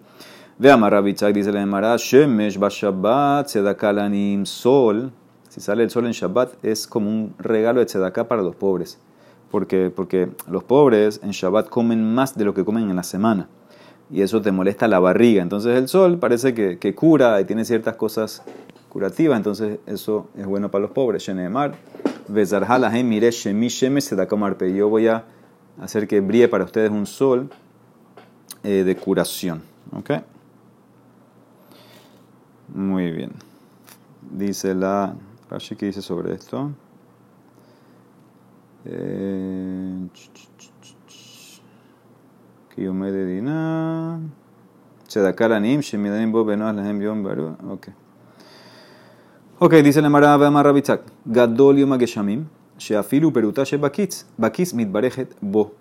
Ve 0.57 0.71
a 0.71 1.01
dice 1.01 1.51
la 1.51 1.61
Emara, 1.61 1.97
Shemesh 1.97 2.57
Shabbat, 2.57 3.47
Tzedakalanim, 3.47 4.45
Sol. 4.45 5.11
Si 5.49 5.59
sale 5.59 5.83
el 5.83 5.89
sol 5.89 6.05
en 6.05 6.13
Shabbat, 6.13 6.63
es 6.63 6.87
como 6.87 7.09
un 7.09 7.33
regalo 7.37 7.79
de 7.79 7.87
Tzedaká 7.87 8.27
para 8.27 8.41
los 8.41 8.55
pobres 8.55 8.97
porque, 9.53 10.31
los 10.49 10.63
pobres 10.63 11.19
en 11.21 11.29
Shabbat 11.29 11.69
comen 11.69 12.15
más 12.15 12.35
de 12.35 12.43
lo 12.43 12.55
que 12.55 12.65
comen 12.65 12.89
en 12.89 12.95
la 12.95 13.03
semana 13.03 13.47
y 14.09 14.23
eso 14.23 14.41
te 14.41 14.51
molesta 14.51 14.87
la 14.87 14.97
barriga. 14.99 15.43
Entonces 15.43 15.77
el 15.77 15.87
sol 15.87 16.17
parece 16.17 16.55
que, 16.55 16.95
cura 16.95 17.39
y 17.39 17.45
tiene 17.45 17.63
ciertas 17.63 17.95
cosas 17.95 18.41
curativas, 18.89 19.37
entonces 19.37 19.77
eso 19.85 20.27
es 20.35 20.47
bueno 20.47 20.71
para 20.71 20.81
los 20.81 20.91
pobres. 20.91 21.23
Yo 24.75 24.89
voy 24.89 25.07
a 25.07 25.23
hacer 25.79 26.07
que 26.07 26.19
brille 26.19 26.47
para 26.47 26.63
ustedes 26.63 26.89
un 26.89 27.05
sol 27.05 27.47
eh, 28.63 28.83
de 28.83 28.95
curación. 28.95 29.61
¿Ok? 29.91 30.13
Muy 32.73 33.11
bien. 33.11 33.33
Dice 34.31 34.73
la 34.73 35.13
Rashi 35.51 35.75
que 35.75 35.85
dice 35.85 36.01
sobre 36.01 36.33
esto. 36.33 36.71
Eh, 38.85 40.07
que 42.75 42.83
yo 42.83 42.93
me 42.93 43.11
dedina. 43.11 44.19
Se 45.07 45.21
da 45.21 45.33
cara 45.33 45.59
nim, 45.59 45.81
se 45.81 45.97
me 45.97 46.25
bo 46.27 46.43
beno 46.43 46.71
lahem 46.71 47.01
yom 47.01 47.23
baru. 47.23 47.55
Ok. 47.69 47.87
Ok, 49.59 49.73
dice 49.75 50.01
la 50.01 50.09
Mara 50.09 50.37
Rabitzak. 50.37 51.01
Gadol 51.25 51.79
yom 51.79 51.93
ageshamim, 51.93 52.45
sheafilu 52.77 53.31
peruta 53.31 53.63
shebakitz, 53.63 54.25
bakitz 54.37 54.73
mitbarejet 54.73 55.35
bo. 55.39 55.75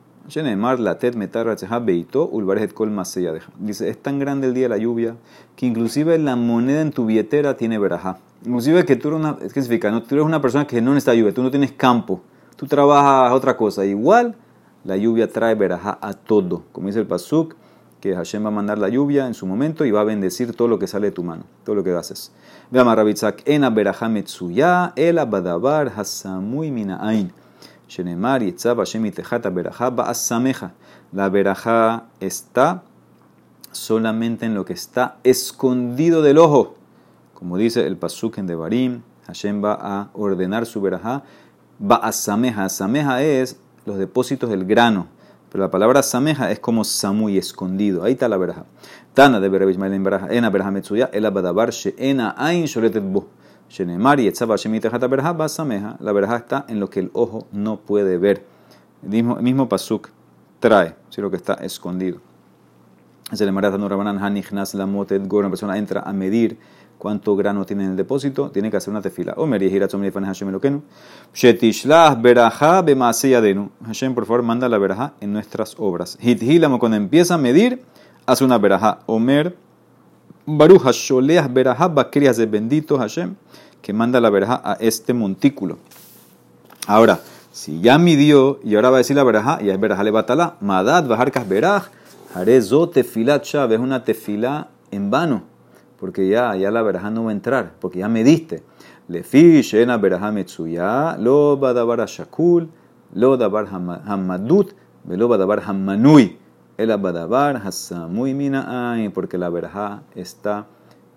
Metar 1.16 1.46
ratzeha 1.46 1.80
beito 1.80 2.30
kol 2.74 2.90
maseyadeja. 2.90 3.50
Dice, 3.58 3.88
es 3.88 4.00
tan 4.00 4.20
grande 4.20 4.46
el 4.46 4.54
día 4.54 4.64
de 4.64 4.68
la 4.68 4.78
lluvia 4.78 5.16
que 5.56 5.66
inclusive 5.66 6.16
la 6.18 6.36
moneda 6.36 6.80
en 6.80 6.92
tu 6.92 7.06
billetera 7.06 7.56
tiene 7.56 7.76
verajá. 7.76 8.18
Inclusive 8.44 8.84
que 8.84 8.94
tú 8.94 9.08
eres 9.08 9.20
una, 9.20 9.36
¿qué 9.36 9.48
significa? 9.48 9.90
No, 9.90 10.00
tú 10.02 10.14
eres 10.14 10.24
una 10.24 10.40
persona 10.40 10.64
que 10.64 10.80
no 10.80 10.94
necesita 10.94 11.14
lluvia, 11.14 11.34
tú 11.34 11.42
no 11.42 11.50
tienes 11.50 11.72
campo 11.72 12.20
tú 12.62 12.68
trabajas 12.68 13.32
otra 13.32 13.56
cosa. 13.56 13.84
Igual 13.84 14.36
la 14.84 14.96
lluvia 14.96 15.26
trae 15.26 15.56
verajá 15.56 15.98
a 16.00 16.12
todo. 16.12 16.62
Como 16.70 16.86
dice 16.86 17.00
el 17.00 17.08
Pasuk, 17.08 17.56
que 18.00 18.14
Hashem 18.14 18.44
va 18.44 18.48
a 18.48 18.52
mandar 18.52 18.78
la 18.78 18.88
lluvia 18.88 19.26
en 19.26 19.34
su 19.34 19.48
momento 19.48 19.84
y 19.84 19.90
va 19.90 20.02
a 20.02 20.04
bendecir 20.04 20.54
todo 20.54 20.68
lo 20.68 20.78
que 20.78 20.86
sale 20.86 21.08
de 21.08 21.10
tu 21.12 21.24
mano, 21.24 21.42
todo 21.64 21.74
lo 21.74 21.82
que 21.82 21.90
haces. 21.90 22.30
Veamos 22.70 22.94
Rabitzak, 22.94 23.42
ena 23.46 23.68
verajá 23.68 24.08
metsuya, 24.08 24.92
ela 24.94 25.24
badabar 25.24 25.90
hasamui 25.96 26.70
mina'ain. 26.70 27.32
Shenemar 27.88 28.44
yitzab 28.44 28.78
Hashem 28.78 29.06
itejata 29.06 29.50
verajá 29.50 29.90
ba'asameja. 29.90 30.70
La 31.10 31.28
verajá 31.28 32.04
está 32.20 32.84
solamente 33.72 34.46
en 34.46 34.54
lo 34.54 34.64
que 34.64 34.74
está 34.74 35.16
escondido 35.24 36.22
del 36.22 36.38
ojo. 36.38 36.76
Como 37.34 37.56
dice 37.56 37.84
el 37.88 37.96
Pasuk 37.96 38.38
en 38.38 38.46
Devarim, 38.46 39.02
Hashem 39.26 39.64
va 39.64 39.72
a 39.80 40.10
ordenar 40.12 40.64
su 40.64 40.80
verajá 40.80 41.24
ba'asameja. 41.82 42.64
Asameja 42.64 43.22
es 43.22 43.56
los 43.84 43.98
depósitos 43.98 44.48
del 44.48 44.64
grano. 44.64 45.08
Pero 45.50 45.64
la 45.64 45.70
palabra 45.70 46.02
sameja 46.02 46.50
es 46.50 46.58
como 46.58 46.82
samuy, 46.84 47.36
escondido. 47.36 48.04
Ahí 48.04 48.12
está 48.12 48.28
la 48.28 48.38
veraja. 48.38 48.64
Tana 49.12 49.38
de 49.38 49.50
Berabishmael 49.50 49.92
en 49.92 50.02
veraja, 50.02 50.28
ena 50.30 50.48
veraja 50.48 50.70
metsuya, 50.70 51.10
el 51.12 51.26
abadabar 51.26 51.70
ena 51.98 52.34
ain 52.38 52.64
shoretet 52.64 53.04
bu. 53.04 53.26
Shenemar 53.68 54.20
y 54.20 54.28
etzaba 54.28 54.56
shemita 54.56 54.88
jata 54.90 55.06
veraja 55.08 55.34
ba 55.34 55.48
sameja. 55.48 55.96
La 56.00 56.12
veraja 56.12 56.36
está 56.36 56.64
en 56.68 56.80
lo 56.80 56.88
que 56.88 57.00
el 57.00 57.10
ojo 57.12 57.46
no 57.52 57.80
puede 57.80 58.16
ver. 58.16 58.46
El 59.02 59.10
mismo, 59.10 59.36
el 59.36 59.42
mismo 59.42 59.68
pasuk 59.68 60.08
trae, 60.60 60.94
si 61.10 61.20
lo 61.20 61.30
que 61.30 61.36
está 61.36 61.54
escondido. 61.54 62.20
Es 63.30 63.40
el 63.40 63.48
Emarat 63.48 63.74
Nurabanan 63.78 64.22
Hanichnas 64.22 64.74
la 64.74 64.84
motet 64.84 65.22
Una 65.30 65.48
persona 65.48 65.78
entra 65.78 66.02
a 66.02 66.12
medir 66.12 66.58
cuánto 67.02 67.34
grano 67.34 67.66
tiene 67.66 67.82
en 67.82 67.90
el 67.90 67.96
depósito, 67.96 68.52
tiene 68.52 68.70
que 68.70 68.76
hacer 68.76 68.92
una 68.92 69.02
tefila. 69.02 69.34
Omer 69.36 69.60
Hashem 73.84 74.14
por 74.14 74.24
favor, 74.24 74.42
manda 74.44 74.68
la 74.68 74.78
verajá 74.78 75.14
en 75.20 75.32
nuestras 75.32 75.74
obras. 75.80 76.16
Hithilamo, 76.22 76.78
cuando 76.78 76.96
empieza 76.96 77.34
a 77.34 77.38
medir, 77.38 77.82
hace 78.24 78.44
una 78.44 78.56
verajá. 78.56 79.00
Omer 79.06 79.56
Baruch 80.46 80.86
Hasholeah 80.86 81.48
Berajá 81.48 81.88
Bakrias 81.88 82.36
de 82.36 82.46
bendito 82.46 82.96
Hashem, 82.96 83.34
que 83.80 83.92
manda 83.92 84.20
la 84.20 84.30
verajá 84.30 84.62
a 84.64 84.74
este 84.74 85.12
montículo. 85.12 85.78
Ahora, 86.86 87.18
si 87.50 87.80
ya 87.80 87.98
midió 87.98 88.60
y 88.62 88.76
ahora 88.76 88.90
va 88.90 88.98
a 88.98 88.98
decir 88.98 89.16
la 89.16 89.24
verajá, 89.24 89.58
y 89.60 89.70
es 89.70 89.80
verajá 89.80 90.04
le 90.04 90.12
batala, 90.12 90.54
Madad 90.60 91.08
Bajarkas 91.08 91.48
Beraj, 91.48 91.88
Harezo 92.32 92.88
Tefilat 92.90 93.42
Shav, 93.44 93.72
es 93.72 93.80
una 93.80 94.04
tefila 94.04 94.68
en 94.92 95.10
vano 95.10 95.51
porque 96.02 96.26
ya, 96.26 96.56
ya 96.56 96.72
la 96.72 96.82
verajá 96.82 97.10
no 97.10 97.22
va 97.22 97.30
a 97.30 97.32
entrar, 97.32 97.74
porque 97.78 98.00
ya 98.00 98.08
me 98.08 98.24
diste. 98.24 98.64
Lefi 99.06 99.62
shena 99.62 99.98
verajá 99.98 100.32
metsuya, 100.32 101.16
lo 101.16 101.56
badabar 101.56 102.04
shakul, 102.08 102.70
lo 103.14 103.36
dabar 103.36 103.68
hamadut, 103.70 104.72
lo 105.06 105.28
badabar 105.28 105.62
hamanui. 105.64 106.40
El 106.76 106.90
abadabar 106.90 107.62
hasamui 107.64 108.34
ay, 108.52 109.10
porque 109.10 109.38
la 109.38 109.48
verajá 109.48 110.02
está, 110.16 110.66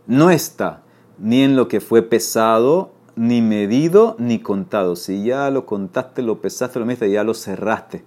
no 0.05 0.29
está 0.29 0.83
ni 1.17 1.41
en 1.41 1.55
lo 1.55 1.67
que 1.67 1.81
fue 1.81 2.03
pesado, 2.03 2.91
ni 3.15 3.41
medido, 3.41 4.15
ni 4.19 4.37
contado. 4.37 4.95
Si 4.95 5.23
ya 5.23 5.49
lo 5.49 5.65
contaste, 5.65 6.21
lo 6.21 6.41
pesaste, 6.41 6.77
lo 6.77 6.85
mediste, 6.85 7.09
ya 7.09 7.23
lo 7.23 7.33
cerraste. 7.33 8.05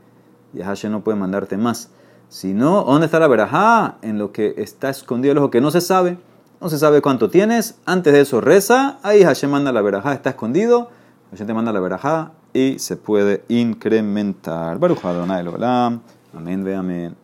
Ya 0.52 0.66
Hashem 0.66 0.92
no 0.92 1.02
puede 1.02 1.18
mandarte 1.18 1.56
más. 1.56 1.90
Si 2.28 2.54
no, 2.54 2.84
¿dónde 2.84 3.06
está 3.06 3.18
la 3.18 3.26
verajá? 3.26 3.98
En 4.02 4.18
lo 4.18 4.30
que 4.30 4.54
está 4.58 4.90
escondido, 4.90 5.34
lo 5.34 5.50
que 5.50 5.60
no 5.60 5.72
se 5.72 5.80
sabe. 5.80 6.18
No 6.60 6.68
se 6.68 6.78
sabe 6.78 7.00
cuánto 7.02 7.30
tienes. 7.30 7.78
Antes 7.86 8.12
de 8.12 8.20
eso 8.20 8.40
reza. 8.40 8.98
Ahí 9.02 9.22
Hashem 9.22 9.50
manda 9.50 9.72
la 9.72 9.80
verajá. 9.80 10.12
Está 10.12 10.30
escondido. 10.30 10.90
Hashem 11.30 11.46
te 11.46 11.54
manda 11.54 11.72
la 11.72 11.80
verajá 11.80 12.32
y 12.52 12.78
se 12.78 12.96
puede 12.96 13.44
incrementar. 13.48 14.78
Baruch 14.78 15.04
Adonai 15.04 15.44
Amén 16.34 16.64
ve 16.64 16.74
amén. 16.74 17.16